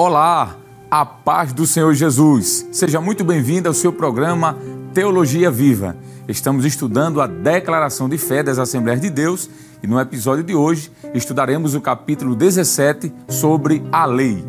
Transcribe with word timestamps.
Olá, 0.00 0.56
a 0.88 1.04
paz 1.04 1.52
do 1.52 1.66
Senhor 1.66 1.92
Jesus. 1.92 2.68
Seja 2.70 3.00
muito 3.00 3.24
bem-vindo 3.24 3.66
ao 3.66 3.74
seu 3.74 3.92
programa 3.92 4.56
Teologia 4.94 5.50
Viva. 5.50 5.96
Estamos 6.28 6.64
estudando 6.64 7.20
a 7.20 7.26
declaração 7.26 8.08
de 8.08 8.16
fé 8.16 8.40
das 8.40 8.60
Assembleias 8.60 9.00
de 9.00 9.10
Deus 9.10 9.50
e 9.82 9.88
no 9.88 9.98
episódio 9.98 10.44
de 10.44 10.54
hoje 10.54 10.92
estudaremos 11.12 11.74
o 11.74 11.80
capítulo 11.80 12.36
17 12.36 13.12
sobre 13.28 13.82
a 13.90 14.04
lei. 14.04 14.44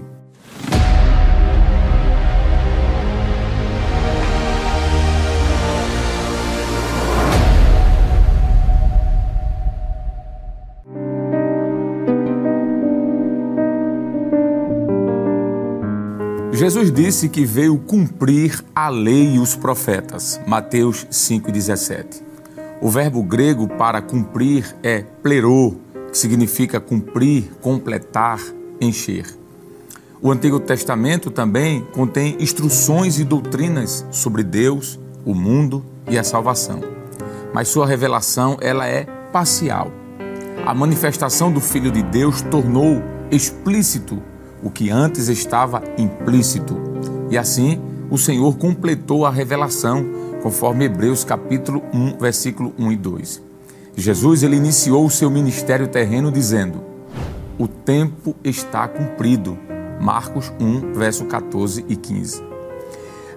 Jesus 16.60 16.92
disse 16.92 17.30
que 17.30 17.46
veio 17.46 17.78
cumprir 17.78 18.62
a 18.76 18.90
lei 18.90 19.36
e 19.36 19.40
os 19.40 19.56
profetas. 19.56 20.42
Mateus 20.46 21.08
5,17. 21.10 22.22
O 22.82 22.90
verbo 22.90 23.24
grego 23.24 23.66
para 23.66 24.02
cumprir 24.02 24.76
é 24.84 25.02
plerô, 25.24 25.78
que 26.12 26.18
significa 26.18 26.78
cumprir, 26.78 27.50
completar, 27.62 28.42
encher. 28.82 29.26
O 30.22 30.30
Antigo 30.34 30.60
Testamento 30.60 31.32
também 31.32 31.88
contém 31.94 32.36
instruções 32.42 33.20
e 33.20 33.24
doutrinas 33.24 34.06
sobre 34.12 34.44
Deus, 34.44 35.00
o 35.24 35.34
mundo 35.34 35.82
e 36.10 36.20
a 36.20 36.26
salvação. 36.26 36.82
Mas 37.54 37.70
sua 37.70 37.88
revelação 37.88 38.58
ela 38.60 38.86
é 38.86 39.06
parcial. 39.32 39.94
A 40.66 40.74
manifestação 40.74 41.54
do 41.54 41.62
Filho 41.62 41.90
de 41.90 42.04
Deus 42.04 42.42
tornou 42.42 43.02
explícito 43.32 44.22
o 44.64 44.70
que 44.70 44.90
antes 44.90 45.28
estava 45.28 45.82
implícito. 45.98 46.78
E 47.30 47.38
assim, 47.38 47.80
o 48.10 48.18
Senhor 48.18 48.58
completou 48.58 49.26
a 49.26 49.30
revelação, 49.30 50.06
conforme 50.42 50.86
Hebreus 50.86 51.24
capítulo 51.24 51.84
1, 51.94 52.18
versículo 52.18 52.74
1 52.78 52.92
e 52.92 52.96
2. 52.96 53.42
Jesus 53.96 54.44
ele 54.44 54.56
iniciou 54.56 55.06
o 55.06 55.10
seu 55.10 55.30
ministério 55.30 55.88
terreno 55.88 56.32
dizendo: 56.32 56.82
"O 57.58 57.68
tempo 57.68 58.36
está 58.44 58.88
cumprido." 58.88 59.58
Marcos 60.00 60.52
1, 60.60 60.94
verso 60.94 61.26
14 61.26 61.86
e 61.90 61.96
15. 61.96 62.42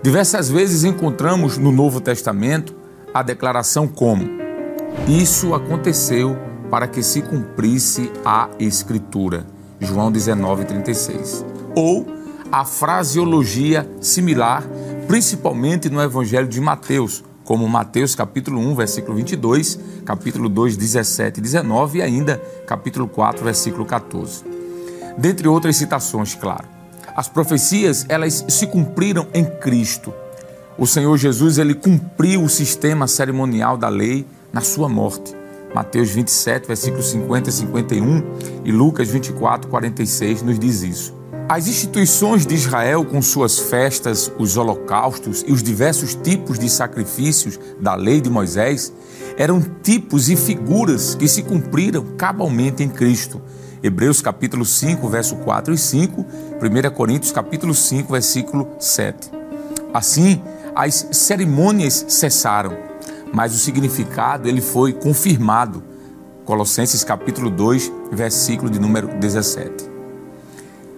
Diversas 0.02 0.48
vezes 0.48 0.84
encontramos 0.84 1.58
no 1.58 1.72
Novo 1.72 2.00
Testamento 2.00 2.74
a 3.12 3.22
declaração 3.22 3.88
como: 3.88 4.24
Isso 5.08 5.54
aconteceu 5.54 6.36
para 6.70 6.86
que 6.86 7.02
se 7.02 7.20
cumprisse 7.22 8.10
a 8.24 8.48
Escritura. 8.58 9.46
João 9.84 10.10
19:36. 10.10 11.44
Ou 11.74 12.06
a 12.50 12.64
fraseologia 12.64 13.88
similar, 14.00 14.64
principalmente 15.06 15.88
no 15.88 16.00
Evangelho 16.00 16.46
de 16.46 16.60
Mateus, 16.60 17.24
como 17.44 17.68
Mateus 17.68 18.14
capítulo 18.14 18.60
1, 18.60 18.74
versículo 18.74 19.16
22, 19.16 19.78
capítulo 20.04 20.48
2, 20.48 20.76
17 20.76 21.38
e 21.38 21.42
19 21.42 21.98
e 21.98 22.02
ainda 22.02 22.40
capítulo 22.66 23.08
4, 23.08 23.44
versículo 23.44 23.84
14. 23.84 24.44
Dentre 25.18 25.48
outras 25.48 25.76
citações, 25.76 26.34
claro. 26.34 26.64
As 27.14 27.28
profecias, 27.28 28.06
elas 28.08 28.44
se 28.48 28.66
cumpriram 28.66 29.26
em 29.34 29.44
Cristo. 29.44 30.12
O 30.78 30.86
Senhor 30.86 31.16
Jesus, 31.18 31.58
ele 31.58 31.74
cumpriu 31.74 32.42
o 32.42 32.48
sistema 32.48 33.06
cerimonial 33.06 33.76
da 33.76 33.88
lei 33.88 34.26
na 34.52 34.62
sua 34.62 34.88
morte. 34.88 35.41
Mateus 35.74 36.10
27, 36.10 36.66
versículos 36.66 37.06
50 37.10 37.48
e 37.48 37.52
51 37.52 38.22
e 38.64 38.72
Lucas 38.72 39.08
24, 39.08 39.70
46 39.70 40.42
nos 40.42 40.58
diz 40.58 40.82
isso. 40.82 41.22
As 41.48 41.66
instituições 41.66 42.46
de 42.46 42.54
Israel, 42.54 43.04
com 43.04 43.20
suas 43.20 43.58
festas, 43.58 44.30
os 44.38 44.56
holocaustos 44.56 45.44
e 45.46 45.52
os 45.52 45.62
diversos 45.62 46.14
tipos 46.14 46.58
de 46.58 46.68
sacrifícios 46.68 47.58
da 47.80 47.94
lei 47.94 48.20
de 48.20 48.30
Moisés, 48.30 48.92
eram 49.36 49.60
tipos 49.82 50.28
e 50.30 50.36
figuras 50.36 51.14
que 51.14 51.26
se 51.26 51.42
cumpriram 51.42 52.04
cabalmente 52.16 52.82
em 52.82 52.88
Cristo. 52.88 53.40
Hebreus 53.82 54.22
capítulo 54.22 54.64
5, 54.64 55.08
verso 55.08 55.36
4 55.36 55.74
e 55.74 55.78
5, 55.78 56.20
1 56.22 56.94
Coríntios 56.94 57.32
capítulo 57.32 57.74
5, 57.74 58.12
versículo 58.12 58.68
7. 58.78 59.30
Assim, 59.92 60.40
as 60.74 61.08
cerimônias 61.10 62.06
cessaram 62.08 62.91
mas 63.32 63.54
o 63.54 63.58
significado 63.58 64.48
ele 64.48 64.60
foi 64.60 64.92
confirmado. 64.92 65.82
Colossenses 66.44 67.02
capítulo 67.02 67.50
2, 67.50 67.90
versículo 68.12 68.70
de 68.70 68.78
número 68.78 69.08
17. 69.18 69.90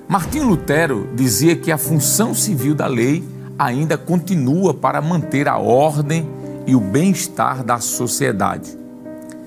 Martinho 0.08 0.48
Lutero 0.48 1.08
dizia 1.14 1.56
que 1.56 1.70
a 1.70 1.78
função 1.78 2.34
civil 2.34 2.74
da 2.74 2.86
lei 2.86 3.22
ainda 3.58 3.96
continua 3.96 4.74
para 4.74 5.00
manter 5.00 5.48
a 5.48 5.58
ordem 5.58 6.28
e 6.66 6.74
o 6.74 6.80
bem-estar 6.80 7.62
da 7.62 7.78
sociedade. 7.78 8.76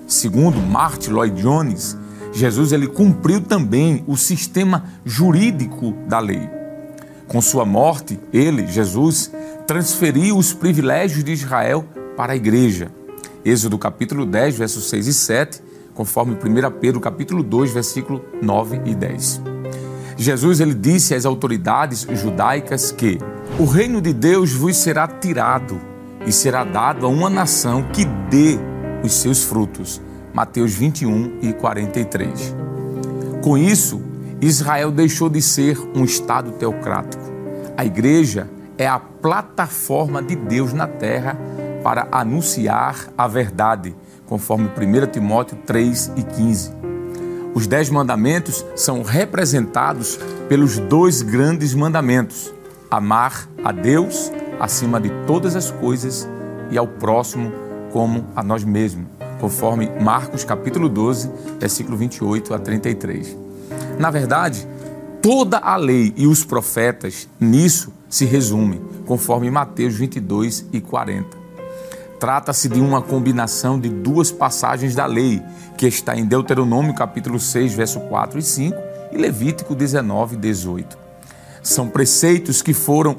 Segundo 0.08 0.60
Martin 0.60 1.12
Lloyd 1.12 1.42
Jones, 1.42 1.98
Jesus 2.32 2.72
ele 2.72 2.88
cumpriu 2.88 3.42
também 3.42 4.04
o 4.08 4.16
sistema 4.16 4.86
jurídico 5.04 5.94
da 6.08 6.20
lei. 6.20 6.50
Com 7.28 7.42
sua 7.42 7.66
morte, 7.66 8.20
ele, 8.32 8.68
Jesus, 8.68 9.32
transferiu 9.66 10.38
os 10.38 10.54
privilégios 10.54 11.24
de 11.24 11.34
Israel 11.34 11.86
para 12.18 12.34
a 12.34 12.36
igreja. 12.36 12.92
Êxodo 13.46 13.78
capítulo 13.78 14.26
10, 14.26 14.58
versos 14.58 14.90
6 14.90 15.08
e 15.08 15.14
7, 15.14 15.62
conforme 15.94 16.34
1 16.34 16.72
Pedro 16.80 17.00
capítulo 17.00 17.44
2, 17.44 17.72
versículo 17.72 18.26
9 18.42 18.82
e 18.86 18.96
10. 18.96 19.42
Jesus 20.18 20.60
ele 20.60 20.74
disse 20.74 21.14
às 21.14 21.26
autoridades 21.26 22.08
judaicas 22.20 22.92
que 22.92 23.20
o 23.60 23.66
reino 23.66 24.02
de 24.02 24.12
Deus 24.12 24.52
vos 24.52 24.76
será 24.76 25.08
tirado 25.08 25.80
e 26.26 26.32
será 26.32 26.64
dado 26.64 27.06
a 27.06 27.10
uma 27.10 27.30
nação 27.30 27.84
que 27.94 28.04
dê 28.30 28.58
os 29.04 29.14
seus 29.14 29.44
frutos. 29.44 30.02
Mateus 30.34 30.74
21 30.74 31.40
e 31.42 31.54
43. 31.54 32.56
Com 33.44 33.58
isso, 33.58 34.02
Israel 34.42 34.92
deixou 34.92 35.30
de 35.30 35.42
ser 35.42 35.80
um 35.96 36.04
estado 36.04 36.52
teocrático. 36.54 37.24
A 37.78 37.86
igreja 37.86 38.50
é 38.78 38.88
a 38.88 39.00
plataforma 39.00 40.22
de 40.22 40.36
Deus 40.36 40.74
na 40.74 40.88
terra 40.88 41.38
para 41.84 42.08
anunciar 42.12 43.08
a 43.18 43.28
verdade, 43.28 43.96
conforme 44.26 44.70
1 44.70 45.12
Timóteo 45.12 45.58
3 45.66 46.14
e 46.16 46.24
15. 46.24 46.72
Os 47.54 47.66
dez 47.66 47.90
mandamentos 47.90 48.66
são 48.76 49.02
representados 49.02 50.20
pelos 50.48 50.78
dois 50.78 51.22
grandes 51.22 51.74
mandamentos: 51.74 52.54
amar 52.90 53.50
a 53.64 53.72
Deus 53.72 54.32
acima 54.60 55.00
de 55.00 55.10
todas 55.26 55.56
as 55.56 55.72
coisas 55.72 56.28
e 56.70 56.78
ao 56.78 56.88
próximo 56.88 57.52
como 57.92 58.26
a 58.36 58.44
nós 58.44 58.64
mesmos, 58.64 59.08
conforme 59.40 59.90
Marcos 60.02 60.44
capítulo 60.44 60.90
12, 60.90 61.32
versículo 61.60 61.98
28 61.98 62.54
a 62.54 62.60
33. 62.60 63.38
Na 63.98 64.12
verdade, 64.12 64.68
toda 65.22 65.58
a 65.58 65.76
lei 65.76 66.14
e 66.16 66.28
os 66.28 66.44
profetas 66.44 67.28
nisso 67.40 67.92
se 68.10 68.26
resumem, 68.26 68.82
conforme 69.06 69.50
Mateus 69.50 69.96
22 69.96 70.66
e 70.72 70.80
40. 70.80 71.37
Trata-se 72.20 72.68
de 72.68 72.82
uma 72.82 73.00
combinação 73.00 73.80
de 73.80 73.90
duas 73.90 74.32
passagens 74.32 74.96
da 74.96 75.06
lei, 75.06 75.40
que 75.78 75.86
está 75.86 76.16
em 76.16 76.26
Deuteronômio 76.26 76.96
capítulo 76.96 77.40
6, 77.40 77.74
verso 77.76 78.00
4 78.00 78.40
e 78.40 78.42
5 78.42 78.76
e 79.12 79.18
Levítico 79.18 79.76
19, 79.76 80.36
18. 80.36 80.98
São 81.62 81.88
preceitos 81.88 82.64
que 82.64 82.74
foram 82.74 83.18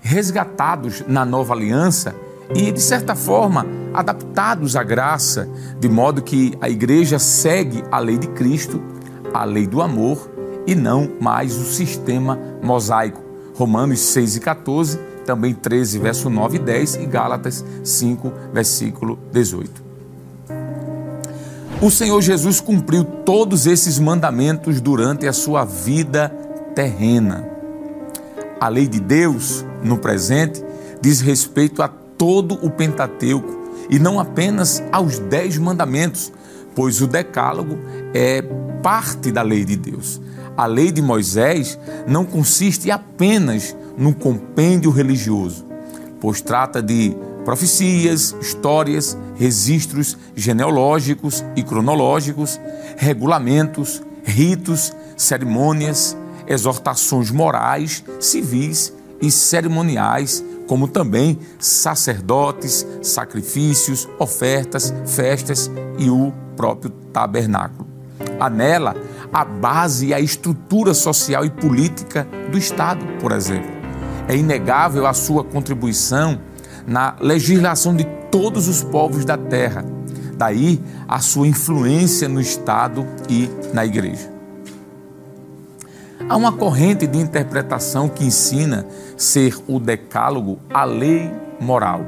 resgatados 0.00 1.02
na 1.08 1.24
nova 1.24 1.54
aliança 1.54 2.14
e, 2.54 2.70
de 2.70 2.80
certa 2.80 3.16
forma, 3.16 3.66
adaptados 3.92 4.76
à 4.76 4.84
graça, 4.84 5.48
de 5.80 5.88
modo 5.88 6.22
que 6.22 6.56
a 6.60 6.70
igreja 6.70 7.18
segue 7.18 7.82
a 7.90 7.98
lei 7.98 8.16
de 8.16 8.28
Cristo, 8.28 8.80
a 9.34 9.42
lei 9.44 9.66
do 9.66 9.82
amor 9.82 10.30
e 10.68 10.74
não 10.76 11.10
mais 11.20 11.56
o 11.56 11.64
sistema 11.64 12.38
mosaico. 12.62 13.24
Romanos 13.56 13.98
6 14.00 14.36
e 14.36 14.40
14 14.40 15.15
também 15.26 15.52
13, 15.52 15.98
verso 15.98 16.30
9 16.30 16.56
e 16.56 16.60
10 16.60 16.94
e 16.96 17.06
Gálatas 17.06 17.64
5, 17.84 18.32
versículo 18.52 19.18
18. 19.32 19.84
O 21.82 21.90
Senhor 21.90 22.22
Jesus 22.22 22.60
cumpriu 22.60 23.04
todos 23.04 23.66
esses 23.66 23.98
mandamentos 23.98 24.80
durante 24.80 25.26
a 25.26 25.32
sua 25.32 25.64
vida 25.64 26.28
terrena. 26.74 27.46
A 28.58 28.68
lei 28.68 28.86
de 28.86 28.98
Deus, 28.98 29.64
no 29.82 29.98
presente, 29.98 30.64
diz 31.02 31.20
respeito 31.20 31.82
a 31.82 31.88
todo 31.88 32.54
o 32.64 32.70
Pentateuco 32.70 33.54
e 33.90 33.98
não 33.98 34.18
apenas 34.18 34.82
aos 34.90 35.18
dez 35.18 35.58
mandamentos, 35.58 36.32
pois 36.74 37.02
o 37.02 37.06
Decálogo 37.06 37.78
é 38.14 38.40
parte 38.82 39.30
da 39.30 39.42
lei 39.42 39.64
de 39.64 39.76
Deus. 39.76 40.20
A 40.56 40.64
lei 40.64 40.90
de 40.90 41.02
Moisés 41.02 41.78
não 42.06 42.24
consiste 42.24 42.90
apenas 42.90 43.76
no 43.98 44.14
compêndio 44.14 44.90
religioso, 44.90 45.66
pois 46.20 46.40
trata 46.40 46.82
de 46.82 47.14
profecias, 47.44 48.34
histórias, 48.40 49.16
registros 49.36 50.16
genealógicos 50.34 51.44
e 51.54 51.62
cronológicos, 51.62 52.58
regulamentos, 52.96 54.02
ritos, 54.24 54.92
cerimônias, 55.16 56.16
exortações 56.46 57.30
morais, 57.30 58.02
civis 58.18 58.92
e 59.20 59.30
cerimoniais, 59.30 60.42
como 60.66 60.88
também 60.88 61.38
sacerdotes, 61.58 62.86
sacrifícios, 63.02 64.08
ofertas, 64.18 64.92
festas 65.04 65.70
e 65.98 66.10
o 66.10 66.32
próprio 66.56 66.90
tabernáculo. 67.12 67.86
Há 68.40 68.50
nela 68.50 68.96
a 69.32 69.44
base 69.44 70.06
e 70.06 70.14
a 70.14 70.20
estrutura 70.20 70.94
social 70.94 71.44
e 71.44 71.50
política 71.50 72.26
do 72.50 72.58
Estado, 72.58 73.04
por 73.20 73.32
exemplo. 73.32 73.70
É 74.28 74.36
inegável 74.36 75.06
a 75.06 75.12
sua 75.12 75.44
contribuição 75.44 76.40
na 76.86 77.16
legislação 77.20 77.94
de 77.94 78.04
todos 78.30 78.68
os 78.68 78.82
povos 78.82 79.24
da 79.24 79.36
terra. 79.36 79.84
Daí 80.36 80.80
a 81.08 81.20
sua 81.20 81.46
influência 81.46 82.28
no 82.28 82.40
Estado 82.40 83.06
e 83.28 83.48
na 83.72 83.84
Igreja. 83.84 84.36
Há 86.28 86.36
uma 86.36 86.52
corrente 86.52 87.06
de 87.06 87.18
interpretação 87.18 88.08
que 88.08 88.24
ensina 88.24 88.86
ser 89.16 89.56
o 89.68 89.78
decálogo 89.78 90.58
a 90.72 90.84
lei 90.84 91.30
moral, 91.60 92.00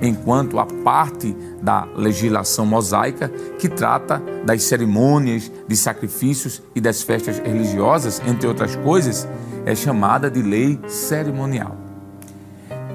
enquanto 0.00 0.58
a 0.58 0.66
parte 0.66 1.34
da 1.62 1.84
legislação 1.96 2.66
mosaica 2.66 3.28
que 3.58 3.68
trata 3.68 4.22
das 4.44 4.62
cerimônias, 4.64 5.50
de 5.66 5.76
sacrifícios 5.76 6.62
e 6.74 6.80
das 6.80 7.02
festas 7.02 7.38
religiosas, 7.38 8.20
entre 8.26 8.46
outras 8.46 8.76
coisas, 8.76 9.26
é 9.64 9.74
chamada 9.74 10.30
de 10.30 10.42
lei 10.42 10.78
cerimonial. 10.88 11.76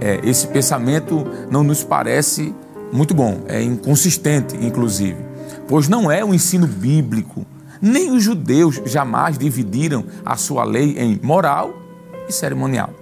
É, 0.01 0.19
esse 0.23 0.47
pensamento 0.47 1.25
não 1.49 1.63
nos 1.63 1.83
parece 1.83 2.53
muito 2.91 3.13
bom, 3.13 3.41
é 3.47 3.61
inconsistente, 3.61 4.55
inclusive, 4.55 5.17
pois 5.67 5.87
não 5.87 6.09
é 6.09 6.23
o 6.23 6.33
ensino 6.33 6.65
bíblico 6.67 7.45
nem 7.81 8.11
os 8.11 8.23
judeus 8.23 8.81
jamais 8.85 9.37
dividiram 9.37 10.03
a 10.25 10.35
sua 10.35 10.63
lei 10.63 10.97
em 10.97 11.19
moral 11.21 11.73
e 12.27 12.33
cerimonial. 12.33 12.93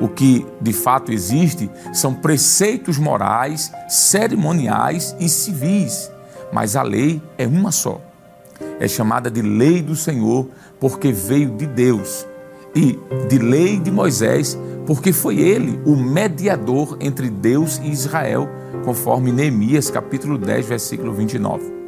O 0.00 0.08
que 0.08 0.46
de 0.60 0.72
fato 0.72 1.12
existe 1.12 1.70
são 1.92 2.14
preceitos 2.14 2.98
morais, 2.98 3.72
cerimoniais 3.88 5.14
e 5.20 5.28
civis, 5.28 6.10
mas 6.52 6.76
a 6.76 6.82
lei 6.82 7.22
é 7.38 7.46
uma 7.46 7.70
só. 7.70 8.00
É 8.80 8.88
chamada 8.88 9.30
de 9.30 9.42
lei 9.42 9.82
do 9.82 9.94
Senhor 9.94 10.48
porque 10.80 11.12
veio 11.12 11.50
de 11.50 11.66
Deus, 11.66 12.26
e 12.74 12.98
de 13.28 13.38
lei 13.38 13.78
de 13.78 13.90
Moisés 13.90 14.58
porque 14.86 15.12
foi 15.12 15.38
ele 15.38 15.80
o 15.86 15.96
mediador 15.96 16.96
entre 17.00 17.30
Deus 17.30 17.78
e 17.82 17.90
Israel, 17.90 18.48
conforme 18.84 19.32
Neemias 19.32 19.90
capítulo 19.90 20.36
10, 20.36 20.66
versículo 20.66 21.12
29. 21.12 21.83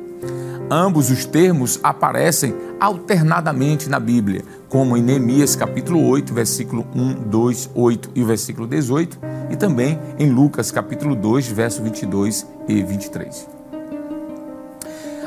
Ambos 0.71 1.11
os 1.11 1.25
termos 1.25 1.79
aparecem 1.81 2.53
alternadamente 2.81 3.89
na 3.89 4.01
Bíblia, 4.01 4.43
como 4.69 4.97
em 4.97 5.03
Neemias 5.03 5.55
capítulo 5.55 6.05
8, 6.09 6.35
versículo 6.35 6.85
1, 6.93 7.29
2, 7.29 7.71
8 7.73 8.11
e 8.17 8.23
o 8.23 8.27
versículo 8.27 8.67
18, 8.67 9.17
e 9.49 9.57
também 9.57 9.97
em 10.19 10.29
Lucas 10.29 10.73
capítulo 10.73 11.15
2, 11.15 11.47
verso 11.49 11.85
22 11.85 12.45
e 12.67 12.83
23. 12.83 13.49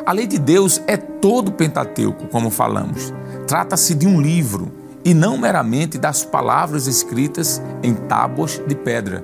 A 0.06 0.12
lei 0.12 0.28
de 0.28 0.38
Deus 0.38 0.82
é 0.88 0.98
todo 0.98 1.54
Pentateuco, 1.54 2.28
como 2.28 2.50
falamos. 2.50 3.14
Trata-se 3.48 3.96
de 3.96 4.08
um 4.08 4.20
livro 4.20 4.70
e 5.06 5.14
não 5.14 5.38
meramente 5.38 5.98
das 5.98 6.26
palavras 6.26 6.86
escritas 6.86 7.62
em 7.82 7.94
tábuas 7.94 8.62
de 8.68 8.76
pedra. 8.76 9.24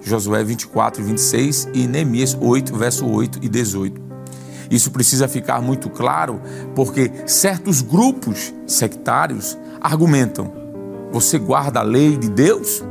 Josué 0.00 0.44
24, 0.44 1.02
26 1.02 1.70
e 1.74 1.88
Neemias 1.88 2.38
8, 2.40 2.76
verso 2.76 3.04
8 3.10 3.40
e 3.42 3.48
18. 3.48 4.05
Isso 4.70 4.90
precisa 4.90 5.28
ficar 5.28 5.60
muito 5.60 5.88
claro, 5.88 6.40
porque 6.74 7.10
certos 7.26 7.82
grupos 7.82 8.52
sectários 8.66 9.56
argumentam: 9.80 10.52
você 11.12 11.38
guarda 11.38 11.80
a 11.80 11.84
lei 11.84 12.16
de 12.16 12.28
Deus? 12.28 12.84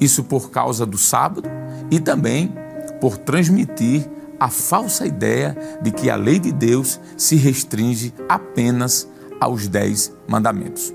Isso 0.00 0.24
por 0.24 0.50
causa 0.50 0.84
do 0.84 0.98
sábado 0.98 1.48
e 1.90 2.00
também 2.00 2.52
por 3.00 3.16
transmitir 3.16 4.08
a 4.38 4.48
falsa 4.48 5.06
ideia 5.06 5.56
de 5.80 5.90
que 5.90 6.10
a 6.10 6.16
lei 6.16 6.38
de 6.38 6.52
Deus 6.52 7.00
se 7.16 7.36
restringe 7.36 8.12
apenas 8.28 9.08
aos 9.40 9.68
dez 9.68 10.12
mandamentos. 10.26 10.92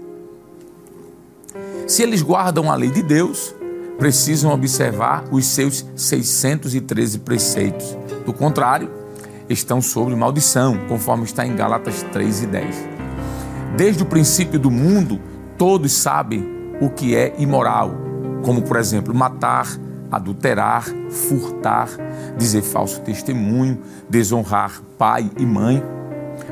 Se 1.87 2.03
eles 2.03 2.21
guardam 2.21 2.69
a 2.71 2.75
lei 2.75 2.91
de 2.91 3.01
Deus, 3.01 3.55
precisam 3.97 4.51
observar 4.51 5.25
os 5.31 5.45
seus 5.45 5.85
613 5.95 7.19
preceitos. 7.19 7.97
Do 8.25 8.33
contrário, 8.33 8.89
estão 9.49 9.81
sob 9.81 10.15
maldição, 10.15 10.77
conforme 10.87 11.23
está 11.23 11.45
em 11.45 11.55
Gálatas 11.55 12.03
3 12.11 12.43
e 12.43 12.47
10. 12.47 12.75
Desde 13.75 14.03
o 14.03 14.05
princípio 14.05 14.59
do 14.59 14.69
mundo, 14.69 15.19
todos 15.57 15.91
sabem 15.91 16.77
o 16.79 16.89
que 16.89 17.15
é 17.15 17.33
imoral, 17.39 17.91
como 18.43 18.61
por 18.61 18.77
exemplo 18.77 19.13
matar, 19.13 19.67
adulterar, 20.11 20.85
furtar, 21.09 21.89
dizer 22.37 22.61
falso 22.61 23.01
testemunho, 23.01 23.79
desonrar 24.09 24.81
pai 24.97 25.29
e 25.37 25.45
mãe. 25.45 25.83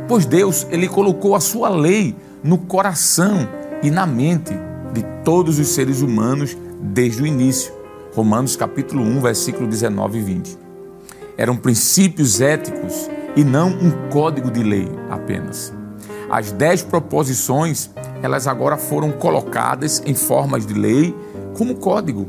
Pois 0.07 0.25
Deus, 0.25 0.67
ele 0.69 0.87
colocou 0.87 1.35
a 1.35 1.39
sua 1.39 1.69
lei 1.69 2.15
no 2.43 2.57
coração 2.57 3.47
e 3.81 3.91
na 3.91 4.05
mente 4.05 4.53
de 4.93 5.03
todos 5.23 5.59
os 5.59 5.69
seres 5.69 6.01
humanos 6.01 6.57
desde 6.81 7.21
o 7.21 7.27
início. 7.27 7.73
Romanos 8.15 8.55
capítulo 8.55 9.03
1, 9.03 9.21
versículo 9.21 9.67
19 9.67 10.17
e 10.17 10.21
20 10.21 10.66
eram 11.37 11.55
princípios 11.55 12.41
éticos 12.41 13.09
e 13.35 13.43
não 13.43 13.69
um 13.69 14.09
código 14.09 14.49
de 14.49 14.63
lei 14.63 14.87
apenas. 15.09 15.71
As 16.29 16.51
dez 16.51 16.81
proposições, 16.81 17.89
elas 18.21 18.47
agora 18.47 18.77
foram 18.77 19.11
colocadas 19.11 20.01
em 20.05 20.13
formas 20.13 20.65
de 20.65 20.73
lei 20.73 21.15
como 21.55 21.75
código 21.75 22.27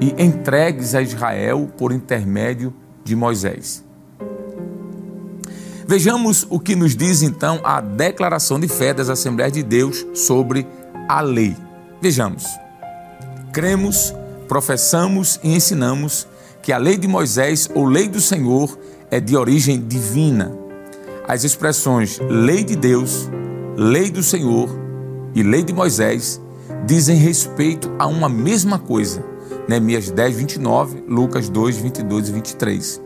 e 0.00 0.22
entregues 0.22 0.94
a 0.94 1.02
Israel 1.02 1.68
por 1.76 1.92
intermédio 1.92 2.72
de 3.02 3.16
Moisés. 3.16 3.84
Vejamos 5.86 6.46
o 6.48 6.60
que 6.60 6.76
nos 6.76 6.94
diz 6.94 7.20
então 7.22 7.60
a 7.64 7.80
declaração 7.80 8.60
de 8.60 8.68
fé 8.68 8.94
das 8.94 9.08
Assembleias 9.08 9.52
de 9.52 9.62
Deus 9.62 10.06
sobre 10.14 10.66
a 11.08 11.20
lei. 11.20 11.56
Vejamos. 12.00 12.44
Cremos, 13.52 14.14
professamos 14.46 15.40
e 15.42 15.52
ensinamos 15.52 16.28
que 16.62 16.72
a 16.72 16.78
lei 16.78 16.96
de 16.96 17.08
Moisés 17.08 17.68
ou 17.74 17.84
lei 17.84 18.08
do 18.08 18.20
Senhor 18.20 18.78
é 19.10 19.18
de 19.18 19.36
origem 19.36 19.80
divina. 19.80 20.52
As 21.26 21.44
expressões 21.44 22.20
lei 22.28 22.62
de 22.62 22.76
Deus, 22.76 23.30
lei 23.76 24.10
do 24.10 24.22
Senhor 24.22 24.68
e 25.34 25.42
lei 25.42 25.62
de 25.62 25.72
Moisés 25.72 26.40
dizem 26.86 27.16
respeito 27.16 27.90
a 27.98 28.06
uma 28.06 28.28
mesma 28.28 28.78
coisa. 28.78 29.24
Neemias 29.68 30.10
10, 30.10 30.36
29, 30.36 31.04
Lucas 31.08 31.48
2, 31.48 31.78
22 31.78 32.28
e 32.28 32.32
23. 32.32 33.02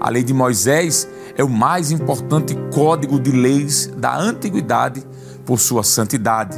A 0.00 0.08
lei 0.08 0.22
de 0.22 0.32
Moisés 0.32 1.06
é 1.36 1.44
o 1.44 1.48
mais 1.48 1.90
importante 1.90 2.56
código 2.72 3.20
de 3.20 3.30
leis 3.30 3.86
da 3.96 4.16
antiguidade 4.16 5.04
por 5.44 5.60
sua 5.60 5.82
santidade, 5.82 6.56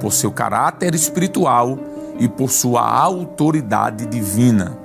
por 0.00 0.12
seu 0.12 0.30
caráter 0.30 0.94
espiritual 0.94 1.78
e 2.18 2.28
por 2.28 2.50
sua 2.50 2.82
autoridade 2.82 4.06
divina. 4.06 4.83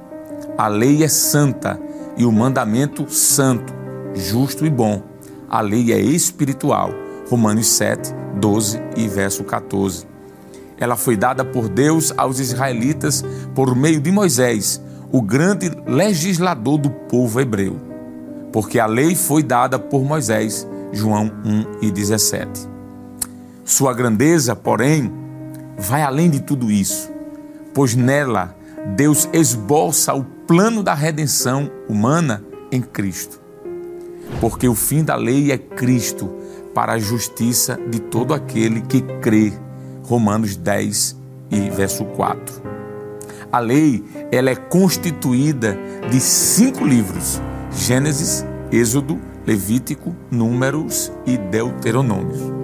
A 0.59 0.67
lei 0.67 1.05
é 1.05 1.07
santa 1.07 1.79
e 2.17 2.25
o 2.25 2.33
mandamento 2.33 3.09
santo, 3.09 3.73
justo 4.13 4.65
e 4.65 4.69
bom. 4.69 5.01
A 5.49 5.61
lei 5.61 5.93
é 5.93 6.01
espiritual. 6.01 6.91
Romanos 7.29 7.67
7, 7.67 8.13
12 8.41 8.77
e 8.97 9.07
verso 9.07 9.45
14. 9.45 10.05
Ela 10.77 10.97
foi 10.97 11.15
dada 11.15 11.45
por 11.45 11.69
Deus 11.69 12.13
aos 12.17 12.41
israelitas 12.41 13.23
por 13.55 13.73
meio 13.73 14.01
de 14.01 14.11
Moisés, 14.11 14.83
o 15.13 15.21
grande 15.21 15.71
legislador 15.87 16.77
do 16.77 16.89
povo 16.89 17.39
hebreu. 17.39 17.79
Porque 18.51 18.79
a 18.79 18.85
lei 18.85 19.15
foi 19.15 19.41
dada 19.41 19.79
por 19.79 20.03
Moisés, 20.03 20.67
João 20.91 21.31
1 21.81 21.87
e 21.87 21.89
17. 21.89 22.67
Sua 23.63 23.93
grandeza, 23.93 24.57
porém, 24.57 25.09
vai 25.77 26.01
além 26.01 26.29
de 26.29 26.41
tudo 26.41 26.69
isso, 26.69 27.09
pois 27.73 27.95
nela 27.95 28.58
Deus 28.87 29.27
esboça 29.33 30.13
o 30.13 30.23
plano 30.23 30.81
da 30.81 30.93
redenção 30.93 31.69
humana 31.87 32.43
em 32.71 32.81
Cristo. 32.81 33.41
Porque 34.39 34.67
o 34.67 34.75
fim 34.75 35.03
da 35.03 35.15
lei 35.15 35.51
é 35.51 35.57
Cristo 35.57 36.29
para 36.73 36.93
a 36.93 36.99
justiça 36.99 37.79
de 37.89 37.99
todo 37.99 38.33
aquele 38.33 38.81
que 38.81 39.01
crê. 39.01 39.53
Romanos 40.03 40.55
10 40.55 41.15
e 41.51 41.69
verso 41.69 42.05
4. 42.05 42.61
A 43.51 43.59
lei, 43.59 44.03
ela 44.31 44.49
é 44.49 44.55
constituída 44.55 45.77
de 46.09 46.19
cinco 46.19 46.85
livros: 46.85 47.41
Gênesis, 47.71 48.45
Êxodo, 48.71 49.19
Levítico, 49.45 50.15
Números 50.31 51.11
e 51.25 51.37
Deuteronômio. 51.37 52.59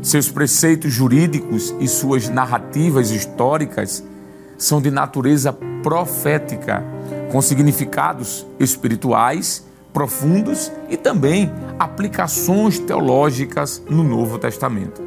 Seus 0.00 0.30
preceitos 0.30 0.92
jurídicos 0.92 1.74
e 1.80 1.88
suas 1.88 2.28
narrativas 2.28 3.10
históricas 3.10 4.02
são 4.58 4.82
de 4.82 4.90
natureza 4.90 5.52
profética, 5.82 6.84
com 7.30 7.40
significados 7.40 8.44
espirituais 8.58 9.64
profundos 9.92 10.70
e 10.90 10.96
também 10.96 11.50
aplicações 11.78 12.78
teológicas 12.78 13.82
no 13.88 14.02
Novo 14.02 14.38
Testamento. 14.38 15.02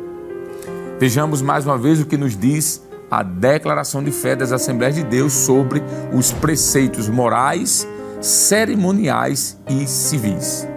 Vejamos 1.00 1.42
mais 1.42 1.66
uma 1.66 1.78
vez 1.78 2.00
o 2.00 2.06
que 2.06 2.18
nos 2.18 2.36
diz 2.36 2.82
a 3.10 3.24
declaração 3.24 4.04
de 4.04 4.12
fé 4.12 4.36
das 4.36 4.52
Assembleias 4.52 4.96
de 4.96 5.04
Deus 5.04 5.34
sobre 5.34 5.84
os 6.14 6.32
preceitos 6.32 7.10
morais, 7.10 7.88
cerimoniais 8.22 9.58
e 9.70 9.86
civis. 9.86 10.68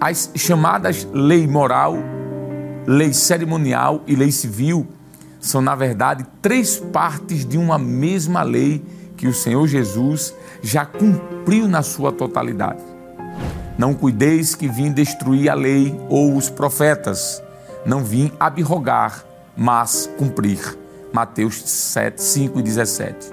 As 0.00 0.30
chamadas 0.34 1.06
lei 1.12 1.46
moral, 1.46 1.98
lei 2.86 3.12
cerimonial 3.12 4.02
e 4.06 4.14
lei 4.14 4.30
civil 4.30 4.86
são, 5.40 5.60
na 5.60 5.74
verdade, 5.74 6.26
três 6.42 6.76
partes 6.76 7.44
de 7.44 7.56
uma 7.56 7.78
mesma 7.78 8.42
lei 8.42 8.84
que 9.16 9.26
o 9.26 9.34
Senhor 9.34 9.66
Jesus 9.66 10.34
já 10.62 10.84
cumpriu 10.84 11.68
na 11.68 11.82
sua 11.82 12.12
totalidade. 12.12 12.82
Não 13.76 13.94
cuideis 13.94 14.54
que 14.54 14.68
vim 14.68 14.92
destruir 14.92 15.48
a 15.48 15.54
lei 15.54 15.98
ou 16.08 16.36
os 16.36 16.50
profetas. 16.50 17.42
Não 17.86 18.02
vim 18.02 18.32
abrogar, 18.38 19.24
mas 19.56 20.10
cumprir. 20.18 20.58
Mateus 21.12 21.62
7, 21.62 22.20
5 22.20 22.58
e 22.58 22.62
17. 22.62 23.30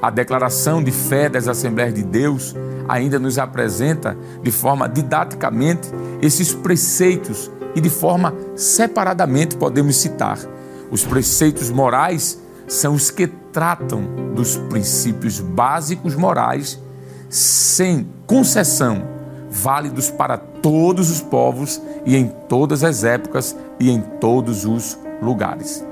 A 0.00 0.10
declaração 0.10 0.82
de 0.82 0.92
fé 0.92 1.30
das 1.30 1.48
Assembleias 1.48 1.94
de 1.94 2.02
Deus 2.02 2.54
ainda 2.86 3.18
nos 3.18 3.38
apresenta 3.38 4.16
de 4.42 4.50
forma 4.50 4.86
didaticamente 4.86 5.88
esses 6.20 6.52
preceitos 6.52 7.50
e 7.74 7.80
de 7.80 7.88
forma 7.88 8.34
separadamente 8.54 9.56
podemos 9.56 9.96
citar. 9.96 10.38
Os 10.94 11.02
preceitos 11.02 11.70
morais 11.70 12.40
são 12.68 12.94
os 12.94 13.10
que 13.10 13.26
tratam 13.26 14.32
dos 14.32 14.56
princípios 14.56 15.40
básicos 15.40 16.14
morais 16.14 16.80
sem 17.28 18.06
concessão, 18.28 19.02
válidos 19.50 20.08
para 20.08 20.38
todos 20.38 21.10
os 21.10 21.20
povos 21.20 21.82
e 22.06 22.14
em 22.14 22.28
todas 22.48 22.84
as 22.84 23.02
épocas 23.02 23.56
e 23.80 23.90
em 23.90 24.00
todos 24.20 24.64
os 24.64 24.96
lugares. 25.20 25.84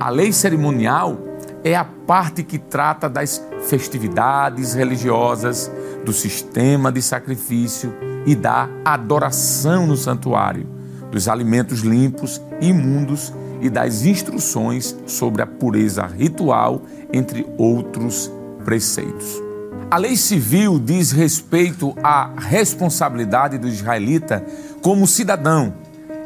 A 0.00 0.10
lei 0.10 0.32
cerimonial 0.32 1.16
é 1.62 1.76
a 1.76 1.84
parte 1.84 2.42
que 2.42 2.58
trata 2.58 3.08
das 3.08 3.40
festividades 3.68 4.74
religiosas, 4.74 5.70
do 6.04 6.12
sistema 6.12 6.90
de 6.90 7.00
sacrifício 7.00 7.94
e 8.26 8.34
da 8.34 8.68
adoração 8.84 9.86
no 9.86 9.96
santuário, 9.96 10.66
dos 11.12 11.28
alimentos 11.28 11.82
limpos 11.82 12.42
e 12.60 12.70
imundos 12.70 13.32
e 13.60 13.68
das 13.68 14.04
instruções 14.04 14.96
sobre 15.06 15.42
a 15.42 15.46
pureza 15.46 16.06
ritual, 16.06 16.82
entre 17.12 17.46
outros 17.56 18.30
preceitos. 18.64 19.42
A 19.90 19.96
lei 19.96 20.16
civil 20.16 20.78
diz 20.78 21.12
respeito 21.12 21.94
à 22.02 22.30
responsabilidade 22.36 23.56
do 23.56 23.66
israelita 23.66 24.44
como 24.82 25.06
cidadão. 25.06 25.72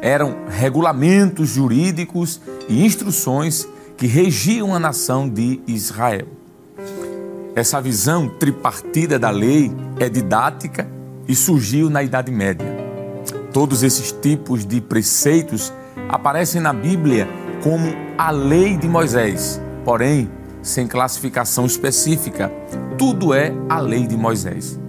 Eram 0.01 0.35
regulamentos 0.49 1.49
jurídicos 1.49 2.41
e 2.67 2.85
instruções 2.85 3.65
que 3.95 4.05
regiam 4.05 4.75
a 4.75 4.79
nação 4.79 5.29
de 5.29 5.61
Israel. 5.65 6.27
Essa 7.55 7.79
visão 7.79 8.27
tripartida 8.27 9.17
da 9.17 9.29
lei 9.29 9.71
é 9.99 10.09
didática 10.09 10.85
e 11.27 11.35
surgiu 11.35 11.89
na 11.89 12.03
Idade 12.03 12.31
Média. 12.31 12.67
Todos 13.53 13.83
esses 13.83 14.11
tipos 14.11 14.65
de 14.65 14.81
preceitos 14.81 15.71
aparecem 16.09 16.61
na 16.61 16.73
Bíblia 16.73 17.27
como 17.63 17.93
a 18.17 18.29
lei 18.31 18.77
de 18.77 18.87
Moisés, 18.87 19.61
porém 19.85 20.29
sem 20.61 20.87
classificação 20.87 21.65
específica. 21.65 22.51
Tudo 22.97 23.33
é 23.33 23.53
a 23.69 23.79
lei 23.79 24.07
de 24.07 24.15
Moisés. 24.15 24.79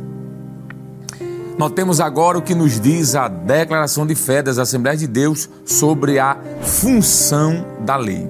Notemos 1.58 2.00
agora 2.00 2.36
o 2.36 2.42
que 2.42 2.54
nos 2.54 2.80
diz 2.80 3.14
a 3.14 3.28
declaração 3.28 4.06
de 4.06 4.14
fé 4.14 4.42
das 4.42 4.58
Assembleias 4.58 5.00
de 5.00 5.06
Deus 5.06 5.48
sobre 5.64 6.18
a 6.18 6.36
função 6.62 7.64
da 7.80 7.96
lei. 7.96 8.28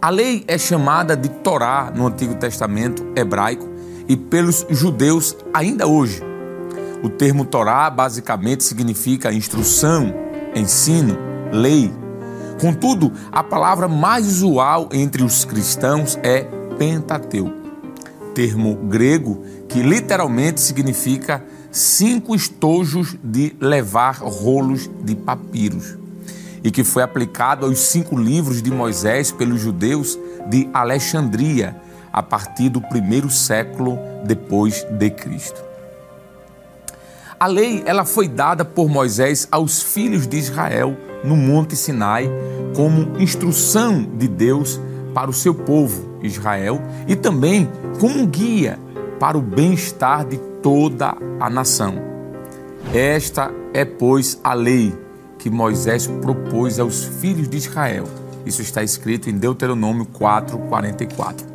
A 0.00 0.08
lei 0.08 0.42
é 0.48 0.56
chamada 0.56 1.16
de 1.16 1.28
Torá 1.28 1.92
no 1.94 2.06
Antigo 2.06 2.34
Testamento 2.34 3.06
hebraico 3.14 3.68
e 4.08 4.16
pelos 4.16 4.66
judeus 4.70 5.36
ainda 5.52 5.86
hoje. 5.86 6.22
O 7.02 7.08
termo 7.08 7.44
Torá 7.44 7.88
basicamente 7.90 8.64
significa 8.64 9.32
instrução, 9.32 10.12
ensino, 10.54 11.16
lei. 11.52 11.92
Contudo, 12.60 13.12
a 13.30 13.42
palavra 13.42 13.86
mais 13.86 14.26
usual 14.26 14.88
entre 14.92 15.22
os 15.22 15.44
cristãos 15.44 16.18
é 16.22 16.46
Pentateuco, 16.78 17.52
termo 18.34 18.74
grego 18.74 19.44
que 19.68 19.82
literalmente 19.82 20.60
significa 20.60 21.44
cinco 21.70 22.34
estojos 22.34 23.16
de 23.22 23.54
levar 23.60 24.18
rolos 24.18 24.90
de 25.02 25.14
papiros 25.14 25.96
e 26.62 26.70
que 26.70 26.84
foi 26.84 27.02
aplicado 27.02 27.66
aos 27.66 27.78
cinco 27.78 28.16
livros 28.16 28.62
de 28.62 28.70
Moisés 28.70 29.32
pelos 29.32 29.60
judeus 29.60 30.18
de 30.48 30.68
Alexandria 30.72 31.76
a 32.12 32.22
partir 32.22 32.68
do 32.68 32.80
primeiro 32.80 33.30
século 33.30 33.98
depois 34.24 34.84
de 34.84 35.10
Cristo. 35.10 35.62
A 37.40 37.46
lei 37.46 37.82
ela 37.86 38.04
foi 38.04 38.28
dada 38.28 38.64
por 38.64 38.88
Moisés 38.88 39.48
aos 39.50 39.82
filhos 39.82 40.28
de 40.28 40.36
Israel 40.36 40.96
no 41.24 41.36
Monte 41.36 41.76
Sinai 41.76 42.30
como 42.74 43.20
instrução 43.20 44.02
de 44.16 44.28
Deus 44.28 44.80
para 45.14 45.30
o 45.30 45.32
seu 45.32 45.54
povo 45.54 46.18
Israel 46.22 46.80
e 47.06 47.14
também 47.14 47.68
como 48.00 48.20
um 48.20 48.26
guia 48.26 48.78
para 49.18 49.36
o 49.36 49.42
bem-estar 49.42 50.26
de 50.26 50.38
toda 50.62 51.16
a 51.38 51.50
nação. 51.50 51.94
Esta 52.94 53.50
é, 53.72 53.84
pois, 53.84 54.40
a 54.42 54.54
lei 54.54 54.94
que 55.38 55.50
Moisés 55.50 56.06
propôs 56.06 56.78
aos 56.78 57.04
filhos 57.04 57.48
de 57.48 57.56
Israel. 57.56 58.04
Isso 58.44 58.62
está 58.62 58.82
escrito 58.82 59.30
em 59.30 59.36
Deuteronômio 59.36 60.06
4, 60.06 60.58
44. 60.58 61.46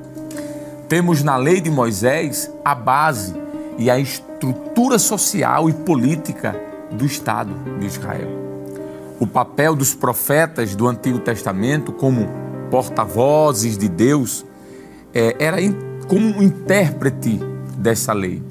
Temos 0.88 1.24
na 1.24 1.36
lei 1.36 1.60
de 1.60 1.70
Moisés 1.70 2.52
a 2.64 2.74
base 2.74 3.34
e 3.78 3.90
a 3.90 4.00
estrutura 4.00 4.98
social 4.98 5.70
e 5.70 5.74
política 5.74 6.56
do 6.92 7.06
Estado 7.06 7.54
de 7.80 7.86
Israel. 7.86 8.47
O 9.20 9.26
papel 9.26 9.76
dos 9.76 9.96
profetas 9.96 10.76
do 10.76 10.88
Antigo 10.88 11.20
Testamento 11.20 11.92
como 11.92 12.28
porta-vozes 12.70 13.78
de 13.78 13.90
Deus 13.90 14.46
é, 15.14 15.36
era 15.40 15.58
como 16.08 16.28
um 16.38 16.44
intérprete 16.44 17.40
dessa 17.78 18.14
lei. 18.14 18.44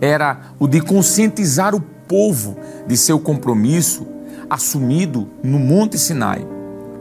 Era 0.00 0.52
o 0.58 0.68
de 0.68 0.80
conscientizar 0.80 1.74
o 1.74 1.80
povo 1.80 2.56
de 2.86 2.96
seu 2.96 3.18
compromisso 3.18 4.06
assumido 4.50 5.28
no 5.42 5.58
Monte 5.58 5.96
Sinai, 5.96 6.46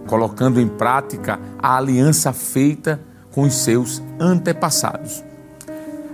colocando 0.07 0.61
em 0.61 0.67
prática 0.67 1.37
a 1.59 1.75
aliança 1.75 2.31
feita 2.31 2.99
com 3.31 3.41
os 3.41 3.55
seus 3.55 4.01
antepassados. 4.19 5.21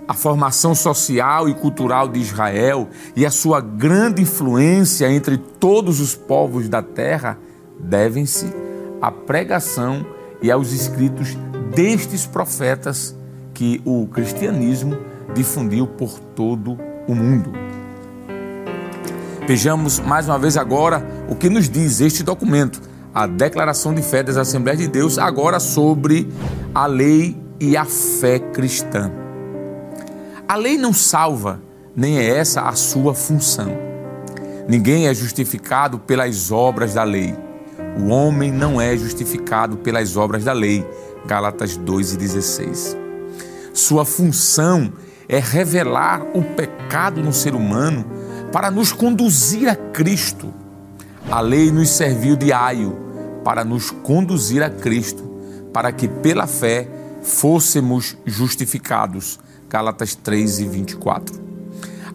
A 0.07 0.13
formação 0.13 0.73
social 0.73 1.49
e 1.49 1.53
cultural 1.53 2.07
de 2.07 2.19
Israel 2.19 2.87
e 3.15 3.25
a 3.25 3.31
sua 3.31 3.59
grande 3.59 4.21
influência 4.21 5.11
entre 5.11 5.37
todos 5.37 5.99
os 5.99 6.15
povos 6.15 6.69
da 6.69 6.81
terra 6.81 7.37
devem-se 7.77 8.53
à 9.01 9.11
pregação 9.11 10.05
e 10.41 10.49
aos 10.49 10.71
escritos 10.71 11.37
destes 11.75 12.25
profetas 12.25 13.15
que 13.53 13.81
o 13.83 14.07
cristianismo 14.07 14.97
difundiu 15.33 15.85
por 15.85 16.19
todo 16.19 16.77
o 17.07 17.13
mundo. 17.13 17.51
Vejamos 19.45 19.99
mais 19.99 20.27
uma 20.27 20.39
vez 20.39 20.57
agora 20.57 21.05
o 21.29 21.35
que 21.35 21.49
nos 21.49 21.69
diz 21.69 21.99
este 21.99 22.23
documento, 22.23 22.81
a 23.13 23.27
Declaração 23.27 23.93
de 23.93 24.01
Fé 24.01 24.23
das 24.23 24.37
Assembleias 24.37 24.79
de 24.79 24.87
Deus, 24.87 25.17
agora 25.17 25.59
sobre 25.59 26.31
a 26.73 26.85
lei 26.85 27.37
e 27.59 27.75
a 27.75 27.85
fé 27.85 28.39
cristã. 28.39 29.26
A 30.49 30.55
lei 30.55 30.77
não 30.77 30.93
salva, 30.93 31.61
nem 31.93 32.17
é 32.19 32.37
essa 32.37 32.61
a 32.61 32.73
sua 32.73 33.13
função. 33.13 33.67
Ninguém 34.65 35.05
é 35.05 35.13
justificado 35.13 35.99
pelas 35.99 36.51
obras 36.53 36.93
da 36.93 37.03
lei. 37.03 37.35
O 37.99 38.07
homem 38.07 38.49
não 38.49 38.79
é 38.79 38.95
justificado 38.95 39.75
pelas 39.75 40.15
obras 40.15 40.45
da 40.45 40.53
lei. 40.53 40.87
Gálatas 41.25 41.77
2,16. 41.77 42.95
Sua 43.73 44.05
função 44.05 44.93
é 45.27 45.37
revelar 45.37 46.25
o 46.33 46.41
pecado 46.41 47.21
no 47.21 47.33
ser 47.33 47.53
humano 47.53 48.05
para 48.49 48.71
nos 48.71 48.93
conduzir 48.93 49.67
a 49.67 49.75
Cristo. 49.75 50.53
A 51.29 51.41
lei 51.41 51.69
nos 51.73 51.89
serviu 51.89 52.37
de 52.37 52.53
aio 52.53 52.97
para 53.43 53.65
nos 53.65 53.91
conduzir 53.91 54.63
a 54.63 54.69
Cristo, 54.69 55.23
para 55.73 55.91
que 55.91 56.07
pela 56.07 56.47
fé 56.47 56.87
fôssemos 57.21 58.15
justificados. 58.25 59.39
Gálatas 59.69 60.15
3 60.15 60.59
e 60.59 60.67
24. 60.67 61.35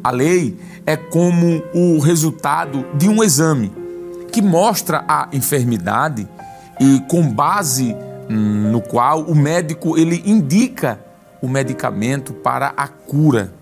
A 0.02 0.10
lei 0.10 0.58
é 0.84 0.96
como 0.96 1.62
o 1.74 1.98
resultado 1.98 2.84
de 2.94 3.08
um 3.08 3.22
exame 3.22 3.72
que 4.32 4.42
mostra 4.42 5.04
a 5.06 5.28
enfermidade 5.32 6.28
e 6.80 7.00
com 7.08 7.32
base 7.32 7.94
no 8.28 8.80
qual 8.80 9.22
o 9.22 9.34
médico 9.34 9.98
ele 9.98 10.22
indica 10.24 10.98
o 11.40 11.48
medicamento 11.48 12.32
para 12.32 12.72
a 12.76 12.88
cura 12.88 13.52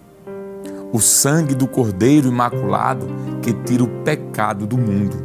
o 0.92 1.00
sangue 1.00 1.54
do 1.54 1.68
Cordeiro 1.68 2.28
Imaculado 2.28 3.06
que 3.42 3.52
tira 3.52 3.84
o 3.84 3.88
pecado 4.02 4.66
do 4.66 4.76
mundo. 4.76 5.16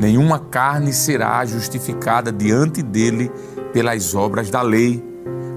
Nenhuma 0.00 0.38
carne 0.38 0.92
será 0.92 1.44
justificada 1.44 2.32
diante 2.32 2.82
dele 2.82 3.30
pelas 3.72 4.14
obras 4.14 4.50
da 4.50 4.62
lei, 4.62 5.04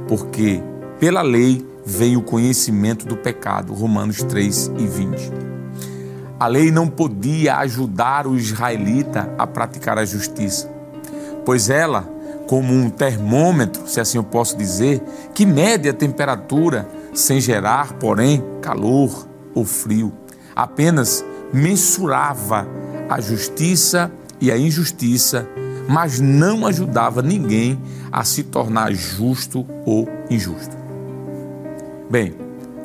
porque 0.07 0.61
pela 0.99 1.21
lei 1.21 1.65
vem 1.87 2.17
o 2.17 2.21
conhecimento 2.21 3.05
do 3.05 3.15
pecado. 3.15 3.73
Romanos 3.73 4.21
3 4.21 4.73
e 4.77 4.85
20. 4.85 5.31
A 6.37 6.45
lei 6.45 6.69
não 6.69 6.89
podia 6.89 7.55
ajudar 7.59 8.27
o 8.27 8.35
israelita 8.35 9.33
a 9.37 9.47
praticar 9.47 9.97
a 9.97 10.03
justiça, 10.03 10.69
pois 11.45 11.69
ela, 11.69 12.07
como 12.45 12.73
um 12.73 12.89
termômetro, 12.89 13.87
se 13.87 14.01
assim 14.01 14.17
eu 14.17 14.23
posso 14.23 14.57
dizer, 14.57 15.01
que 15.33 15.45
mede 15.45 15.87
a 15.87 15.93
temperatura 15.93 16.87
sem 17.13 17.39
gerar, 17.39 17.93
porém, 17.93 18.43
calor 18.61 19.27
ou 19.55 19.65
frio, 19.65 20.13
apenas 20.55 21.25
mensurava 21.51 22.67
a 23.09 23.19
justiça 23.21 24.11
e 24.39 24.51
a 24.51 24.57
injustiça, 24.57 25.47
mas 25.87 26.19
não 26.19 26.67
ajudava 26.67 27.21
ninguém 27.21 27.81
a 28.11 28.23
se 28.23 28.43
tornar 28.43 28.93
justo 28.93 29.65
ou 29.85 30.07
injusto. 30.29 30.86
Bem, 32.09 32.33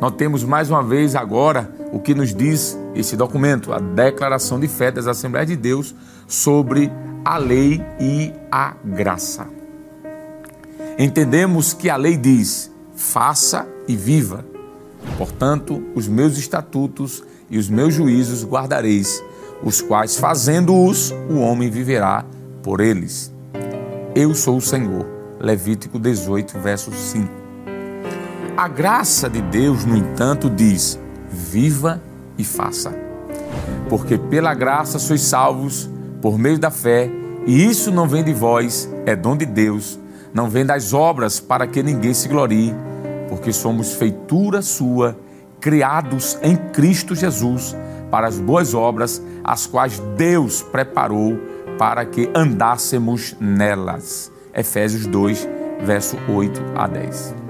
nós 0.00 0.14
temos 0.16 0.42
mais 0.42 0.68
uma 0.68 0.82
vez 0.82 1.14
agora 1.14 1.70
o 1.92 2.00
que 2.00 2.12
nos 2.12 2.34
diz 2.34 2.76
esse 2.92 3.16
documento, 3.16 3.72
a 3.72 3.78
Declaração 3.78 4.58
de 4.58 4.66
Fé 4.66 4.90
das 4.90 5.06
Assembleias 5.06 5.48
de 5.48 5.54
Deus 5.54 5.94
sobre 6.26 6.90
a 7.24 7.38
lei 7.38 7.80
e 8.00 8.32
a 8.50 8.74
graça. 8.84 9.46
Entendemos 10.98 11.72
que 11.72 11.88
a 11.88 11.96
lei 11.96 12.16
diz: 12.16 12.68
faça 12.96 13.64
e 13.86 13.94
viva. 13.94 14.44
Portanto, 15.16 15.80
os 15.94 16.08
meus 16.08 16.36
estatutos 16.36 17.22
e 17.48 17.56
os 17.56 17.68
meus 17.68 17.94
juízos 17.94 18.44
guardareis, 18.44 19.22
os 19.62 19.80
quais, 19.80 20.16
fazendo-os, 20.16 21.12
o 21.30 21.38
homem 21.38 21.70
viverá 21.70 22.24
por 22.60 22.80
eles. 22.80 23.32
Eu 24.16 24.34
sou 24.34 24.56
o 24.56 24.60
Senhor. 24.60 25.06
Levítico 25.38 25.98
18, 25.98 26.58
verso 26.58 26.92
5. 26.92 27.41
A 28.54 28.68
graça 28.68 29.30
de 29.30 29.40
Deus, 29.40 29.86
no 29.86 29.96
entanto, 29.96 30.50
diz: 30.50 30.98
viva 31.30 32.02
e 32.36 32.44
faça. 32.44 32.94
Porque 33.88 34.18
pela 34.18 34.52
graça 34.52 34.98
sois 34.98 35.22
salvos 35.22 35.88
por 36.20 36.38
meio 36.38 36.58
da 36.58 36.70
fé, 36.70 37.10
e 37.46 37.64
isso 37.64 37.90
não 37.90 38.06
vem 38.06 38.22
de 38.22 38.34
vós, 38.34 38.88
é 39.06 39.16
dom 39.16 39.36
de 39.36 39.46
Deus, 39.46 39.98
não 40.34 40.50
vem 40.50 40.66
das 40.66 40.92
obras 40.92 41.40
para 41.40 41.66
que 41.66 41.82
ninguém 41.82 42.12
se 42.12 42.28
glorie, 42.28 42.74
porque 43.28 43.52
somos 43.52 43.94
feitura 43.94 44.60
sua, 44.60 45.18
criados 45.58 46.38
em 46.42 46.54
Cristo 46.54 47.14
Jesus 47.14 47.74
para 48.10 48.28
as 48.28 48.38
boas 48.38 48.74
obras, 48.74 49.22
as 49.42 49.66
quais 49.66 49.98
Deus 50.16 50.62
preparou 50.62 51.40
para 51.78 52.04
que 52.04 52.30
andássemos 52.34 53.34
nelas. 53.40 54.30
Efésios 54.54 55.06
2, 55.06 55.48
verso 55.82 56.18
8 56.28 56.62
a 56.76 56.86
10. 56.86 57.41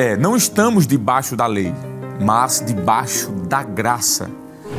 É, 0.00 0.16
não 0.16 0.34
estamos 0.34 0.86
debaixo 0.86 1.36
da 1.36 1.46
lei, 1.46 1.74
mas 2.24 2.64
debaixo 2.66 3.30
da 3.46 3.62
graça, 3.62 4.30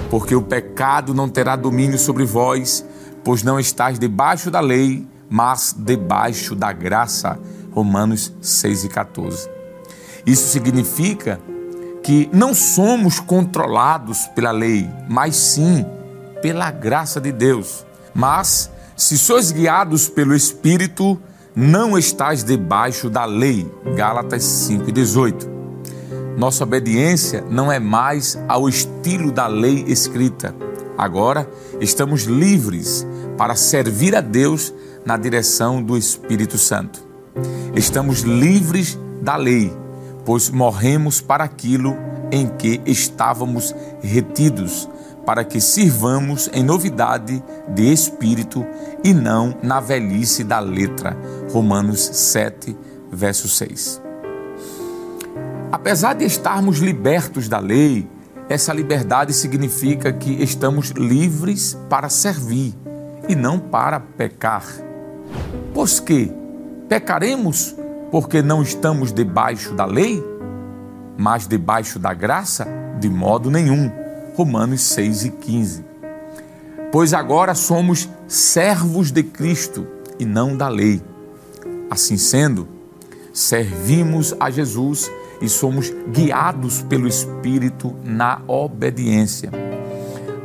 porque 0.10 0.34
o 0.34 0.42
pecado 0.42 1.14
não 1.14 1.30
terá 1.30 1.56
domínio 1.56 2.00
sobre 2.00 2.26
vós, 2.26 2.84
pois 3.24 3.44
não 3.44 3.60
estáis 3.60 4.00
debaixo 4.00 4.50
da 4.50 4.60
lei, 4.60 5.08
mas 5.30 5.76
debaixo 5.78 6.56
da 6.56 6.74
graça. 6.74 7.38
Romanos 7.72 8.34
6 8.42 8.86
e 8.86 8.90
14. 8.90 9.48
Isso 10.26 10.50
significa 10.50 11.40
que 12.02 12.28
não 12.34 12.56
somos 12.56 13.20
controlados 13.20 14.26
pela 14.34 14.50
lei, 14.50 14.90
mas 15.08 15.36
sim 15.36 15.86
pela 16.42 16.72
graça 16.72 17.22
de 17.22 17.32
Deus. 17.32 17.86
Mas, 18.12 18.72
se 18.98 19.20
sois 19.20 19.52
guiados 19.52 20.10
pelo 20.10 20.34
Espírito, 20.34 21.22
não 21.56 21.98
estáis 21.98 22.44
debaixo 22.44 23.10
da 23.10 23.26
lei. 23.26 23.70
Gálatas 23.96 24.44
5,18. 24.44 25.50
Nossa 26.38 26.64
obediência 26.64 27.44
não 27.50 27.72
é 27.72 27.80
mais 27.80 28.40
ao 28.48 28.70
estilo 28.70 29.32
da 29.32 29.48
lei 29.48 29.84
escrita. 29.88 30.56
Agora 30.98 31.50
estamos 31.80 32.24
livres 32.24 33.06
para 33.38 33.56
servir 33.56 34.16
a 34.16 34.22
Deus 34.22 34.74
na 35.06 35.18
direção 35.18 35.82
do 35.82 35.98
Espírito 35.98 36.58
Santo. 36.58 37.02
Estamos 37.76 38.22
livres 38.22 38.98
da 39.22 39.36
lei, 39.36 39.76
pois 40.26 40.50
morremos 40.50 41.22
para 41.22 41.44
aquilo 41.44 41.96
em 42.32 42.48
que 42.48 42.82
estávamos 42.86 43.76
retidos 44.02 44.88
para 45.26 45.44
que 45.44 45.62
sirvamos 45.62 46.50
em 46.54 46.64
novidade 46.64 47.44
de 47.70 47.92
espírito 47.92 48.66
e 49.04 49.14
não 49.14 49.56
na 49.62 49.80
velhice 49.80 50.44
da 50.44 50.60
letra. 50.60 51.18
Romanos 51.52 52.00
7, 52.00 52.76
verso 53.12 53.48
6. 53.48 54.02
Apesar 55.72 56.14
de 56.14 56.26
estarmos 56.26 56.80
libertos 56.80 57.48
da 57.48 57.60
lei, 57.60 58.08
essa 58.50 58.74
liberdade 58.74 59.34
significa 59.34 60.12
que 60.12 60.44
estamos 60.44 60.90
livres 60.90 61.78
para 61.90 62.10
servir 62.10 62.76
e 63.30 63.36
não 63.36 63.58
para 63.58 64.00
pecar. 64.00 64.66
Pois 65.74 66.00
que 66.00 66.32
pecaremos 66.90 67.76
porque 68.12 68.42
não 68.42 68.62
estamos 68.62 69.14
debaixo 69.14 69.74
da 69.74 69.86
lei, 69.86 70.22
mas 71.18 71.48
debaixo 71.48 71.98
da 71.98 72.14
graça? 72.14 72.68
De 73.00 73.10
modo 73.10 73.50
nenhum. 73.50 74.01
Romanos 74.34 74.82
6 74.82 75.26
e 75.26 75.30
15. 75.30 75.86
Pois 76.92 77.14
agora 77.14 77.56
somos 77.56 78.10
servos 78.28 79.12
de 79.12 79.24
Cristo 79.24 79.88
e 80.20 80.26
não 80.26 80.56
da 80.56 80.68
lei. 80.68 81.02
Assim 81.90 82.18
sendo, 82.18 82.68
servimos 83.34 84.34
a 84.40 84.50
Jesus 84.50 85.12
e 85.42 85.50
somos 85.50 85.92
guiados 86.12 86.82
pelo 86.84 87.08
Espírito 87.08 87.96
na 88.04 88.42
obediência. 88.48 89.52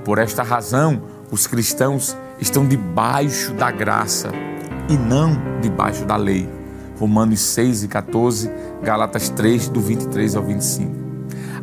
Por 0.05 0.19
esta 0.19 0.43
razão, 0.43 1.03
os 1.31 1.47
cristãos 1.47 2.17
estão 2.41 2.67
debaixo 2.67 3.53
da 3.53 3.71
graça 3.71 4.31
e 4.89 4.97
não 4.97 5.37
debaixo 5.61 6.05
da 6.05 6.17
lei. 6.17 6.49
Romanos 6.99 7.41
6 7.41 7.85
e 7.85 7.89
14, 7.89 8.51
Galatas 8.83 9.29
3, 9.29 9.69
do 9.69 9.81
23 9.81 10.37
ao 10.37 10.43
25. 10.43 11.06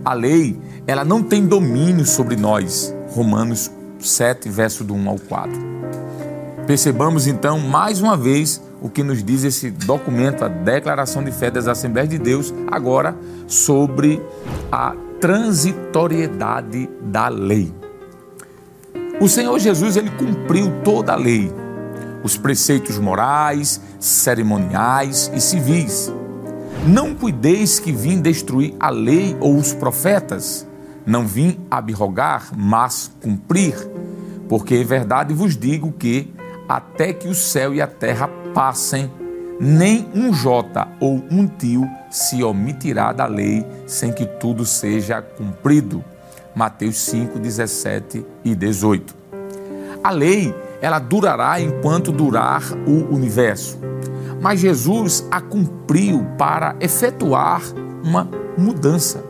A 0.06 0.14
lei, 0.14 0.60
ela 0.86 1.06
não 1.06 1.24
tem 1.24 1.46
domínio 1.46 2.06
sobre 2.06 2.36
nós. 2.36 2.94
Romanos 3.10 3.72
7, 4.00 4.50
verso 4.50 4.84
do 4.84 4.94
1 4.94 5.10
ao 5.10 5.18
4. 5.18 5.52
Percebamos 6.68 7.28
então 7.28 7.60
mais 7.60 8.02
uma 8.02 8.16
vez 8.16 8.62
o 8.82 8.90
que 8.90 9.02
nos 9.02 9.24
diz 9.24 9.44
esse 9.44 9.72
documento, 9.72 10.44
a 10.44 10.50
Declaração 10.50 11.24
de 11.24 11.32
Fé 11.32 11.50
das 11.50 11.68
Assembleias 11.68 12.10
de 12.10 12.18
Deus, 12.18 12.54
agora 12.70 13.16
sobre 13.48 14.22
a 14.70 14.94
transitoriedade 15.22 16.90
da 17.02 17.30
lei. 17.30 17.74
O 19.22 19.30
Senhor 19.30 19.58
Jesus 19.58 19.96
ele 19.96 20.10
cumpriu 20.12 20.82
toda 20.84 21.14
a 21.14 21.16
lei, 21.16 21.50
os 22.24 22.36
preceitos 22.36 22.98
morais, 22.98 23.80
cerimoniais 24.00 25.32
e 25.34 25.40
civis. 25.40 26.12
Não 26.86 27.16
cuideis 27.16 27.80
que 27.80 27.94
vim 27.94 28.20
destruir 28.20 28.76
a 28.78 28.90
lei 28.90 29.38
ou 29.40 29.56
os 29.56 29.72
profetas. 29.74 30.68
Não 31.06 31.26
vim 31.26 31.58
abrogar, 31.72 32.52
mas 32.58 33.10
cumprir. 33.22 33.74
Porque 34.50 34.76
em 34.76 34.84
verdade 34.84 35.34
vos 35.34 35.56
digo 35.56 35.94
que, 35.94 36.34
até 36.68 37.14
que 37.14 37.30
o 37.30 37.34
céu 37.34 37.74
e 37.74 37.82
a 37.82 37.88
terra 37.88 38.28
passem, 38.54 39.10
nem 39.62 40.10
um 40.14 40.34
jota 40.34 40.90
ou 41.00 41.24
um 41.32 41.48
tio 41.48 41.90
se 42.12 42.44
omitirá 42.44 43.14
da 43.14 43.28
lei 43.28 43.66
sem 43.88 44.12
que 44.12 44.26
tudo 44.26 44.66
seja 44.66 45.22
cumprido. 45.22 46.04
Mateus 46.54 46.98
5, 46.98 47.40
17 47.40 48.26
e 48.44 48.54
18. 48.54 49.16
A 50.04 50.12
lei, 50.12 50.54
ela 50.82 51.00
durará 51.00 51.62
enquanto 51.62 52.12
durar 52.12 52.62
o 52.86 53.16
universo 53.16 53.80
mas 54.44 54.60
Jesus 54.60 55.26
a 55.32 55.40
cumpriu 55.40 56.26
para 56.38 56.76
efetuar 56.82 57.62
uma 58.04 58.30
mudança. 58.58 59.24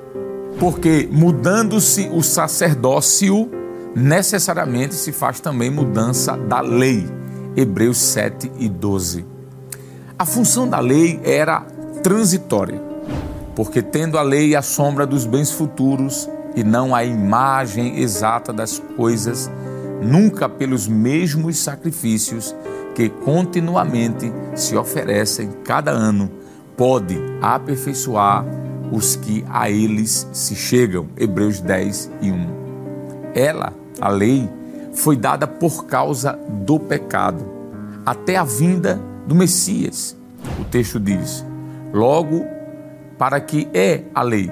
Porque 0.59 1.07
mudando-se 1.11 2.09
o 2.11 2.23
sacerdócio, 2.23 3.49
necessariamente 3.95 4.95
se 4.95 5.11
faz 5.11 5.39
também 5.39 5.69
mudança 5.69 6.35
da 6.35 6.61
lei. 6.61 7.07
Hebreus 7.55 7.99
7 7.99 8.51
e 8.57 8.67
12. 8.67 9.23
A 10.17 10.25
função 10.25 10.67
da 10.67 10.79
lei 10.79 11.19
era 11.23 11.61
transitória, 12.01 12.81
porque 13.55 13.83
tendo 13.83 14.17
a 14.17 14.23
lei 14.23 14.55
a 14.55 14.63
sombra 14.63 15.05
dos 15.05 15.27
bens 15.27 15.51
futuros 15.51 16.27
e 16.55 16.63
não 16.63 16.95
a 16.95 17.03
imagem 17.03 17.99
exata 17.99 18.51
das 18.51 18.79
coisas, 18.97 19.51
nunca 20.03 20.49
pelos 20.49 20.87
mesmos 20.87 21.57
sacrifícios 21.57 22.55
que 22.93 23.09
continuamente 23.09 24.31
se 24.55 24.75
oferecem 24.75 25.49
cada 25.63 25.91
ano, 25.91 26.29
pode 26.77 27.19
aperfeiçoar 27.41 28.45
os 28.91 29.15
que 29.15 29.43
a 29.49 29.69
eles 29.69 30.27
se 30.31 30.55
chegam. 30.55 31.07
Hebreus 31.17 31.59
10 31.59 32.11
e 32.21 32.31
1. 32.31 32.47
Ela, 33.33 33.73
a 33.99 34.09
lei, 34.09 34.49
foi 34.93 35.17
dada 35.17 35.47
por 35.47 35.85
causa 35.85 36.37
do 36.65 36.79
pecado, 36.79 37.43
até 38.05 38.37
a 38.37 38.43
vinda 38.43 39.01
do 39.25 39.33
Messias. 39.33 40.15
O 40.59 40.65
texto 40.65 40.99
diz: 40.99 41.43
logo, 41.91 42.45
para 43.17 43.39
que 43.39 43.67
é 43.73 44.03
a 44.13 44.21
lei, 44.21 44.51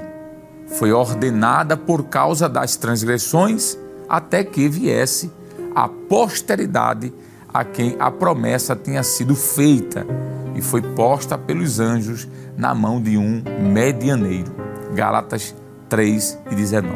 foi 0.66 0.92
ordenada 0.92 1.78
por 1.78 2.06
causa 2.06 2.50
das 2.50 2.76
transgressões, 2.76 3.78
até 4.10 4.44
que 4.44 4.68
viesse 4.68 5.32
a 5.76 5.88
posteridade 5.88 7.14
a 7.54 7.64
quem 7.64 7.96
a 8.00 8.10
promessa 8.10 8.76
tinha 8.76 9.04
sido 9.04 9.36
feita 9.36 10.06
e 10.56 10.62
foi 10.62 10.82
posta 10.82 11.38
pelos 11.38 11.80
anjos 11.80 12.28
na 12.58 12.74
mão 12.74 13.02
de 13.02 13.18
um 13.18 13.44
medianeiro. 13.74 14.52
Gálatas 14.94 15.56
3 15.90 16.38
e 16.52 16.56
19. 16.56 16.94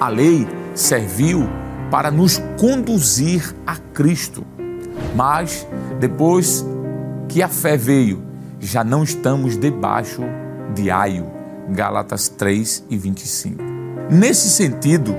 A 0.00 0.08
lei 0.08 0.46
serviu 0.74 1.48
para 1.90 2.10
nos 2.10 2.42
conduzir 2.58 3.54
a 3.66 3.76
Cristo, 3.76 4.44
mas 5.14 5.66
depois 6.00 6.64
que 7.28 7.42
a 7.42 7.48
fé 7.48 7.76
veio, 7.76 8.22
já 8.60 8.82
não 8.82 9.02
estamos 9.02 9.56
debaixo 9.56 10.22
de 10.74 10.90
aio. 10.90 11.26
Gálatas 11.70 12.28
3 12.28 12.84
e 12.90 12.96
25. 12.96 13.62
Nesse 14.10 14.50
sentido, 14.50 15.14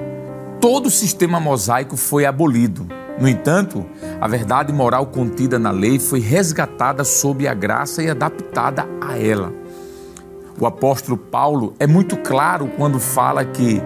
todo 0.60 0.88
o 0.88 0.92
sistema 0.92 1.40
mosaico 1.40 1.96
foi 1.98 2.26
abolido. 2.26 2.88
No 3.20 3.30
entanto, 3.30 3.86
a 4.20 4.28
verdade 4.28 4.74
moral 4.74 5.06
contida 5.06 5.58
na 5.58 5.72
lei 5.72 6.00
foi 6.00 6.20
resgatada 6.20 7.04
sob 7.04 7.48
a 7.48 7.54
graça 7.54 8.04
e 8.04 8.10
adaptada 8.10 8.86
a 9.00 9.18
ela. 9.18 9.54
O 10.60 10.66
apóstolo 10.66 11.18
Paulo 11.18 11.74
é 11.80 11.88
muito 11.88 12.18
claro 12.18 12.68
quando 12.78 13.00
fala 13.00 13.44
que 13.44 13.82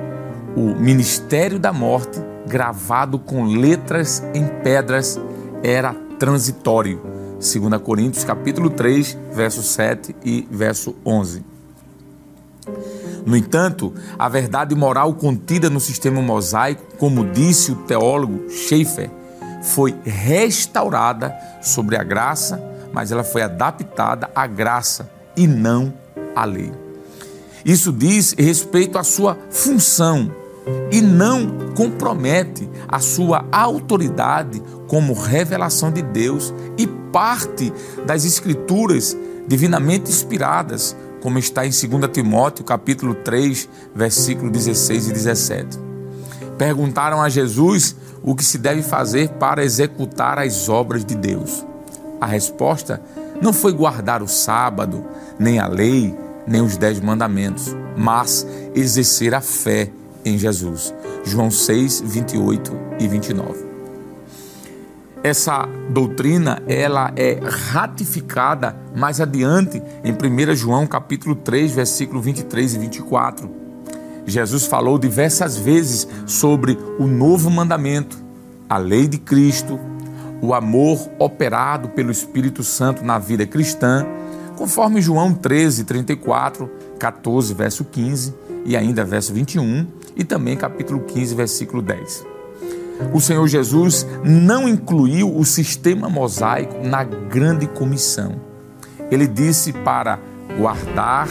o 0.56 0.76
ministério 0.76 1.60
da 1.60 1.72
morte, 1.72 2.20
gravado 2.48 3.20
com 3.20 3.46
letras 3.46 4.24
em 4.34 4.46
pedras, 4.64 5.20
era 5.64 5.94
transitório. 6.18 7.02
2 7.40 7.82
Coríntios 7.82 8.24
capítulo 8.24 8.70
3, 8.70 9.18
verso 9.32 9.64
7 9.64 10.16
e 10.24 10.48
verso 10.52 10.96
11. 11.06 11.49
No 13.26 13.36
entanto, 13.36 13.94
a 14.18 14.28
verdade 14.30 14.76
moral 14.76 15.14
contida 15.14 15.70
no 15.70 15.80
sistema 15.80 16.22
mosaico, 16.22 16.84
como 16.98 17.26
disse 17.32 17.72
o 17.72 17.76
teólogo 17.76 18.50
Schaeffer, 18.50 19.10
foi 19.62 19.96
restaurada 20.04 21.36
sobre 21.62 21.98
a 21.98 22.04
graça, 22.04 22.62
mas 22.94 23.12
ela 23.12 23.24
foi 23.24 23.42
adaptada 23.42 24.30
à 24.34 24.48
graça 24.48 25.10
e 25.36 25.46
não 25.48 25.94
à 26.36 26.46
lei. 26.46 26.72
Isso 27.64 27.92
diz 27.92 28.34
respeito 28.38 28.98
à 28.98 29.04
sua 29.04 29.38
função 29.50 30.32
e 30.92 31.02
não 31.02 31.74
compromete 31.76 32.70
a 32.88 33.00
sua 33.00 33.46
autoridade 33.52 34.62
como 34.88 35.14
revelação 35.14 35.92
de 35.92 36.02
Deus 36.02 36.54
e 36.78 36.88
parte 36.88 37.72
das 38.06 38.24
escrituras 38.24 39.18
divinamente 39.48 40.10
inspiradas, 40.12 40.96
como 41.22 41.40
está 41.40 41.66
em 41.66 41.70
2 41.70 42.12
Timóteo, 42.12 42.64
capítulo 42.64 43.14
3, 43.16 43.68
versículo 43.94 44.50
16 44.50 45.10
e 45.10 45.14
17. 45.14 45.80
Perguntaram 46.58 47.22
a 47.22 47.30
Jesus 47.30 47.96
o 48.22 48.36
que 48.36 48.44
se 48.44 48.58
deve 48.58 48.82
fazer 48.82 49.30
para 49.30 49.64
executar 49.64 50.40
as 50.40 50.68
obras 50.68 51.06
de 51.06 51.16
Deus. 51.16 51.66
A 52.20 52.26
resposta 52.26 53.02
não 53.42 53.54
foi 53.54 53.72
guardar 53.72 54.22
o 54.22 54.28
sábado, 54.28 55.06
nem 55.40 55.60
a 55.60 55.68
lei, 55.68 56.14
nem 56.46 56.62
os 56.62 56.76
dez 56.76 57.00
mandamentos, 57.00 57.76
mas 57.96 58.46
exercer 58.76 59.34
a 59.34 59.42
fé 59.42 59.90
em 60.26 60.38
Jesus. 60.38 60.94
João 61.24 61.50
6, 61.50 62.02
28 62.02 62.72
e 63.00 63.08
29. 63.08 63.69
Essa 65.22 65.68
doutrina 65.90 66.64
ela 66.66 67.12
é 67.14 67.40
ratificada 67.44 68.74
mais 68.96 69.20
adiante 69.20 69.82
em 70.02 70.14
1 70.14 70.56
João 70.56 70.88
capítulo 70.88 71.36
3, 71.36 71.74
versículo 71.74 72.22
23 72.22 72.76
e 72.76 72.80
24. 72.80 73.52
Jesus 74.26 74.66
falou 74.66 74.98
diversas 74.98 75.58
vezes 75.58 76.08
sobre 76.26 76.78
o 76.98 77.06
novo 77.06 77.50
mandamento, 77.50 78.18
a 78.70 78.78
lei 78.78 79.10
de 79.10 79.18
Cristo, 79.18 79.78
o 80.42 80.54
amor 80.54 80.98
operado 81.20 81.90
pelo 81.90 82.12
Espírito 82.12 82.64
Santo 82.64 83.04
na 83.04 83.20
vida 83.20 83.46
cristã, 83.46 84.06
conforme 84.56 85.02
João 85.02 85.34
13, 85.34 85.84
34, 85.84 86.70
14, 86.98 87.54
verso 87.54 87.84
15 87.84 88.34
e 88.64 88.78
ainda 88.78 89.04
verso 89.04 89.34
21 89.34 89.86
e 90.16 90.24
também 90.24 90.56
capítulo 90.56 91.02
15, 91.02 91.36
versículo 91.36 91.82
10 91.82 92.29
o 93.14 93.20
Senhor 93.20 93.48
Jesus 93.48 94.06
não 94.24 94.68
incluiu 94.68 95.36
o 95.36 95.46
sistema 95.46 96.10
mosaico 96.10 96.76
na 96.84 97.04
grande 97.04 97.68
comissão. 97.68 98.34
Ele 99.10 99.28
disse 99.28 99.74
para 99.74 100.20
guardar 100.58 101.28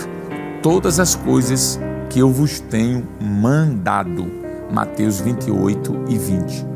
todas 0.63 0.99
as 0.99 1.15
coisas 1.15 1.79
que 2.11 2.19
eu 2.19 2.31
vos 2.31 2.61
tenho 2.61 3.07
mandado. 3.21 4.27
Mateus 4.73 5.21
28 5.21 6.05
e 6.09 6.19
20. 6.19 6.67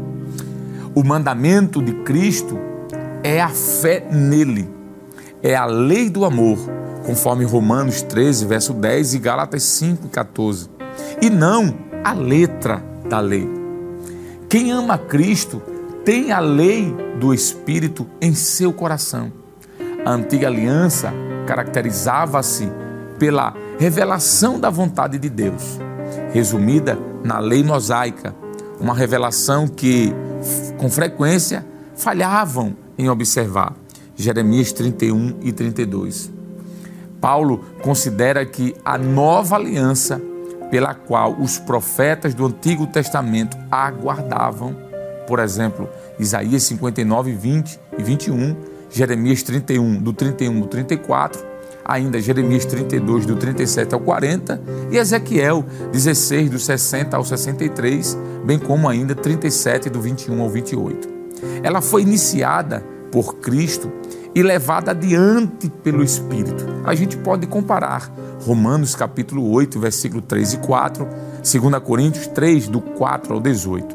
O 0.95 1.03
mandamento 1.03 1.83
de 1.83 1.93
Cristo 2.05 2.59
é 3.23 3.41
a 3.41 3.49
fé 3.49 4.07
nele, 4.11 4.69
é 5.43 5.55
a 5.55 5.65
lei 5.65 6.11
do 6.11 6.25
amor, 6.25 6.59
conforme 7.05 7.45
Romanos 7.45 8.03
13, 8.03 8.47
verso 8.47 8.73
10 8.73 9.15
e 9.15 9.19
Gálatas 9.19 9.63
5, 9.63 10.09
14, 10.09 10.69
e 11.21 11.31
não 11.31 11.75
a 12.05 12.13
letra 12.13 12.83
da 13.09 13.21
lei. 13.21 13.62
Quem 14.53 14.71
ama 14.71 14.99
Cristo 14.99 15.63
tem 16.05 16.31
a 16.31 16.39
lei 16.39 16.95
do 17.19 17.33
Espírito 17.33 18.07
em 18.21 18.35
seu 18.35 18.71
coração. 18.71 19.33
A 20.05 20.13
antiga 20.13 20.47
aliança 20.47 21.11
caracterizava-se 21.47 22.71
pela 23.19 23.55
revelação 23.79 24.61
da 24.61 24.69
vontade 24.69 25.19
de 25.19 25.31
Deus, 25.31 25.79
resumida 26.35 26.99
na 27.25 27.39
lei 27.39 27.65
mosaica, 27.65 28.37
uma 28.79 28.95
revelação 28.95 29.67
que, 29.67 30.13
com 30.77 30.91
frequência, 30.91 31.65
falhavam 31.97 32.77
em 32.99 33.09
observar. 33.09 33.73
Jeremias 34.15 34.71
31 34.71 35.39
e 35.41 35.51
32. 35.51 36.31
Paulo 37.23 37.65
considera 37.81 38.45
que 38.45 38.77
a 38.85 38.99
nova 38.99 39.57
aliança 39.57 40.21
pela 40.73 40.95
qual 40.95 41.37
os 41.39 41.59
profetas 41.59 42.33
do 42.33 42.47
Antigo 42.47 42.87
Testamento 42.87 43.59
aguardavam. 43.71 44.75
Por 45.27 45.39
exemplo, 45.39 45.87
Isaías 46.19 46.63
59, 46.63 47.31
20 47.31 47.79
e 47.99 48.03
21, 48.03 48.57
Jeremias 48.91 49.43
31, 49.43 50.01
do 50.01 50.15
31 50.15 50.63
ao 50.63 50.67
34, 50.67 51.45
ainda 51.85 52.19
Jeremias 52.19 52.65
32, 52.65 53.27
do 53.27 53.37
37 53.37 53.93
ao 53.93 54.01
40, 54.01 54.63
e 54.91 54.97
Ezequiel 54.97 55.63
16, 55.93 56.49
do 56.49 56.59
60 56.59 57.19
ao 57.19 57.25
63, 57.25 58.17
bem 58.43 58.59
como 58.59 58.89
ainda 58.89 59.15
37, 59.15 59.91
do 59.91 60.01
21 60.01 60.41
ao 60.41 60.49
28. 60.49 61.07
Ela 61.63 61.83
foi 61.83 62.01
iniciada 62.01 62.83
por 63.11 63.37
Cristo 63.37 63.93
e 64.35 64.43
levada 64.43 64.93
adiante 64.93 65.69
pelo 65.83 66.03
Espírito. 66.03 66.65
A 66.85 66.95
gente 66.95 67.17
pode 67.17 67.47
comparar 67.47 68.11
Romanos 68.45 68.95
capítulo 68.95 69.49
8, 69.51 69.79
versículo 69.79 70.23
3 70.23 70.55
e 70.55 70.57
4, 70.59 71.07
2 71.61 71.83
Coríntios 71.85 72.27
3, 72.29 72.69
do 72.69 72.81
4 72.81 73.35
ao 73.35 73.41
18. 73.41 73.95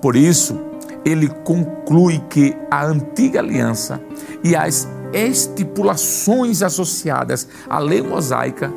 Por 0.00 0.14
isso, 0.14 0.58
ele 1.04 1.28
conclui 1.28 2.20
que 2.30 2.54
a 2.70 2.84
antiga 2.84 3.40
aliança 3.40 4.00
e 4.44 4.54
as 4.54 4.88
estipulações 5.12 6.62
associadas 6.62 7.48
à 7.68 7.78
lei 7.78 8.02
mosaica, 8.02 8.72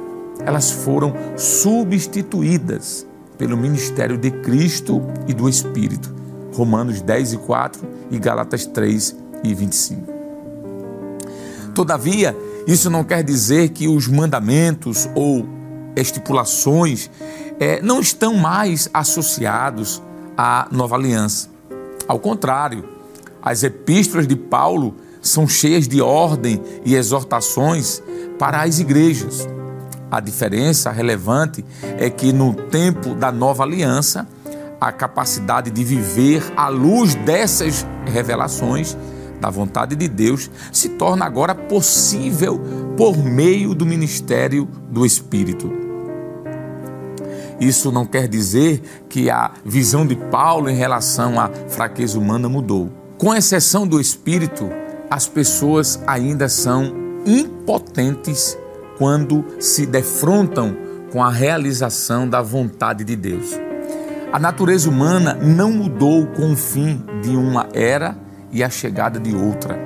elas 0.45 0.71
foram 0.71 1.13
substituídas 1.35 3.05
pelo 3.37 3.57
ministério 3.57 4.17
de 4.17 4.31
Cristo 4.31 5.01
e 5.27 5.33
do 5.33 5.49
Espírito. 5.49 6.13
Romanos 6.53 7.01
10 7.01 7.33
e 7.33 7.37
4 7.37 7.87
e 8.11 8.19
Galatas 8.19 8.65
3 8.65 9.15
e 9.43 9.53
25. 9.53 10.18
Todavia, 11.79 12.37
isso 12.67 12.89
não 12.89 13.05
quer 13.05 13.23
dizer 13.23 13.69
que 13.69 13.87
os 13.87 14.05
mandamentos 14.05 15.07
ou 15.15 15.47
estipulações 15.95 17.09
é, 17.57 17.81
não 17.81 18.01
estão 18.01 18.33
mais 18.33 18.89
associados 18.93 20.03
à 20.37 20.67
nova 20.73 20.97
aliança. 20.97 21.47
Ao 22.05 22.19
contrário, 22.19 22.83
as 23.41 23.63
epístolas 23.63 24.27
de 24.27 24.35
Paulo 24.35 24.97
são 25.21 25.47
cheias 25.47 25.87
de 25.87 26.01
ordem 26.01 26.61
e 26.83 26.95
exortações 26.95 28.03
para 28.37 28.61
as 28.63 28.79
igrejas. 28.79 29.47
A 30.11 30.19
diferença 30.19 30.91
relevante 30.91 31.63
é 31.97 32.09
que 32.09 32.33
no 32.33 32.53
tempo 32.53 33.15
da 33.15 33.31
nova 33.31 33.63
aliança, 33.63 34.27
a 34.81 34.91
capacidade 34.91 35.71
de 35.71 35.85
viver 35.85 36.43
à 36.57 36.67
luz 36.67 37.15
dessas 37.15 37.87
revelações 38.05 38.97
da 39.39 39.49
vontade 39.49 39.95
de 39.95 40.07
Deus 40.07 40.49
se 40.71 40.89
torna 40.89 41.25
agora 41.25 41.55
possível 41.55 42.59
por 42.97 43.17
meio 43.17 43.73
do 43.73 43.85
ministério 43.85 44.67
do 44.89 45.05
Espírito. 45.05 45.71
Isso 47.59 47.91
não 47.91 48.05
quer 48.05 48.27
dizer 48.27 48.81
que 49.09 49.29
a 49.29 49.51
visão 49.65 50.07
de 50.07 50.15
Paulo 50.15 50.69
em 50.69 50.75
relação 50.75 51.39
à 51.39 51.49
fraqueza 51.67 52.17
humana 52.17 52.47
mudou. 52.47 52.89
Com 53.17 53.35
exceção 53.35 53.85
do 53.85 53.99
espírito, 53.99 54.69
as 55.09 55.27
pessoas 55.27 56.01
ainda 56.07 56.47
são 56.47 56.93
impotentes 57.25 58.57
quando 58.97 59.43
se 59.59 59.85
defrontam 59.85 60.75
com 61.11 61.21
a 61.21 61.29
realização 61.29 62.29
da 62.29 62.41
vontade 62.41 63.03
de 63.03 63.15
Deus. 63.15 63.59
A 64.31 64.39
natureza 64.39 64.89
humana 64.89 65.33
não 65.33 65.71
mudou 65.71 66.27
com 66.27 66.53
o 66.53 66.55
fim 66.55 67.03
de 67.21 67.35
uma 67.35 67.67
era 67.73 68.15
e 68.51 68.63
a 68.63 68.69
chegada 68.69 69.19
de 69.19 69.35
outra. 69.35 69.79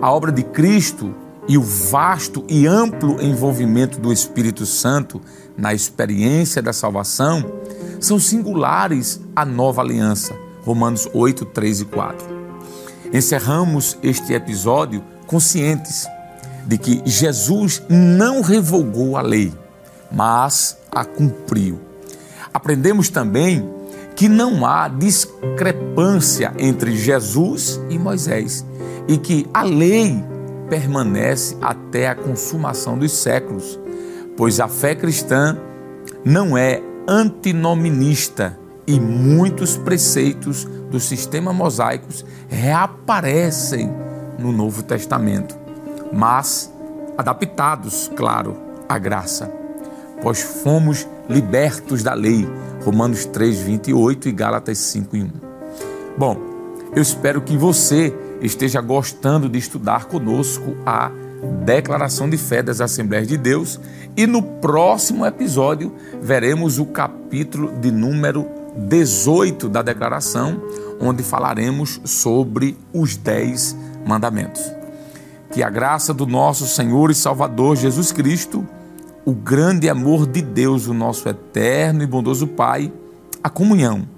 A 0.00 0.10
obra 0.12 0.30
de 0.30 0.42
Cristo 0.42 1.14
e 1.48 1.56
o 1.56 1.62
vasto 1.62 2.44
e 2.48 2.66
amplo 2.66 3.22
envolvimento 3.22 4.00
do 4.00 4.12
Espírito 4.12 4.66
Santo 4.66 5.20
na 5.56 5.72
experiência 5.72 6.60
da 6.60 6.72
salvação 6.72 7.44
são 8.00 8.18
singulares 8.18 9.20
à 9.34 9.44
nova 9.44 9.80
aliança. 9.80 10.34
Romanos 10.62 11.08
8, 11.14 11.44
3 11.46 11.80
e 11.80 11.84
4. 11.84 12.36
Encerramos 13.12 13.96
este 14.02 14.32
episódio 14.32 15.02
conscientes 15.26 16.06
de 16.66 16.76
que 16.76 17.00
Jesus 17.04 17.82
não 17.88 18.42
revogou 18.42 19.16
a 19.16 19.22
lei, 19.22 19.54
mas 20.10 20.76
a 20.90 21.04
cumpriu. 21.04 21.80
Aprendemos 22.52 23.08
também 23.08 23.75
que 24.16 24.28
não 24.28 24.64
há 24.64 24.88
discrepância 24.88 26.52
entre 26.58 26.96
Jesus 26.96 27.78
e 27.90 27.98
Moisés 27.98 28.64
e 29.06 29.18
que 29.18 29.46
a 29.52 29.62
lei 29.62 30.24
permanece 30.70 31.56
até 31.60 32.08
a 32.08 32.14
consumação 32.14 32.98
dos 32.98 33.12
séculos, 33.12 33.78
pois 34.36 34.58
a 34.58 34.66
fé 34.66 34.94
cristã 34.94 35.56
não 36.24 36.56
é 36.56 36.82
antinominista 37.06 38.58
e 38.86 38.98
muitos 38.98 39.76
preceitos 39.76 40.64
do 40.90 40.98
sistema 40.98 41.52
mosaicos 41.52 42.24
reaparecem 42.48 43.92
no 44.38 44.50
Novo 44.50 44.82
Testamento, 44.82 45.56
mas 46.12 46.72
adaptados, 47.18 48.10
claro, 48.16 48.56
à 48.88 48.98
graça, 48.98 49.52
pois 50.22 50.40
fomos 50.40 51.06
libertos 51.28 52.02
da 52.02 52.14
lei. 52.14 52.46
Romanos 52.84 53.24
3, 53.24 53.60
28 53.60 54.28
e 54.28 54.32
Gálatas 54.32 54.78
5, 54.78 55.16
1. 55.16 55.30
Bom, 56.16 56.36
eu 56.94 57.02
espero 57.02 57.40
que 57.40 57.56
você 57.56 58.14
esteja 58.40 58.80
gostando 58.80 59.48
de 59.48 59.58
estudar 59.58 60.06
conosco 60.06 60.76
a 60.84 61.10
Declaração 61.64 62.28
de 62.28 62.36
Fé 62.36 62.62
das 62.62 62.80
Assembleias 62.80 63.28
de 63.28 63.36
Deus 63.36 63.78
e 64.16 64.26
no 64.26 64.42
próximo 64.42 65.26
episódio 65.26 65.92
veremos 66.22 66.78
o 66.78 66.86
capítulo 66.86 67.78
de 67.78 67.90
número 67.90 68.46
18 68.76 69.68
da 69.68 69.82
declaração, 69.82 70.62
onde 71.00 71.22
falaremos 71.22 72.00
sobre 72.04 72.76
os 72.92 73.16
dez 73.16 73.76
mandamentos. 74.06 74.62
Que 75.50 75.62
a 75.62 75.70
graça 75.70 76.12
do 76.12 76.26
nosso 76.26 76.66
Senhor 76.66 77.10
e 77.10 77.14
Salvador 77.14 77.76
Jesus 77.76 78.12
Cristo, 78.12 78.66
o 79.26 79.34
grande 79.34 79.90
amor 79.90 80.24
de 80.24 80.40
Deus, 80.40 80.86
o 80.86 80.94
nosso 80.94 81.28
eterno 81.28 82.00
e 82.00 82.06
bondoso 82.06 82.46
Pai, 82.46 82.92
a 83.42 83.50
comunhão 83.50 84.08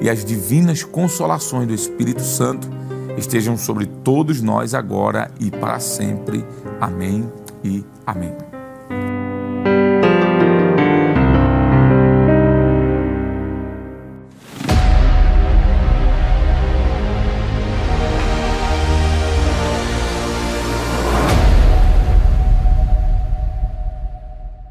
e 0.00 0.10
as 0.10 0.24
divinas 0.24 0.82
consolações 0.82 1.68
do 1.68 1.72
Espírito 1.72 2.22
Santo 2.22 2.68
estejam 3.16 3.56
sobre 3.56 3.86
todos 3.86 4.42
nós 4.42 4.74
agora 4.74 5.30
e 5.38 5.52
para 5.52 5.78
sempre. 5.78 6.44
Amém 6.80 7.30
e 7.62 7.84
amém. 8.04 8.45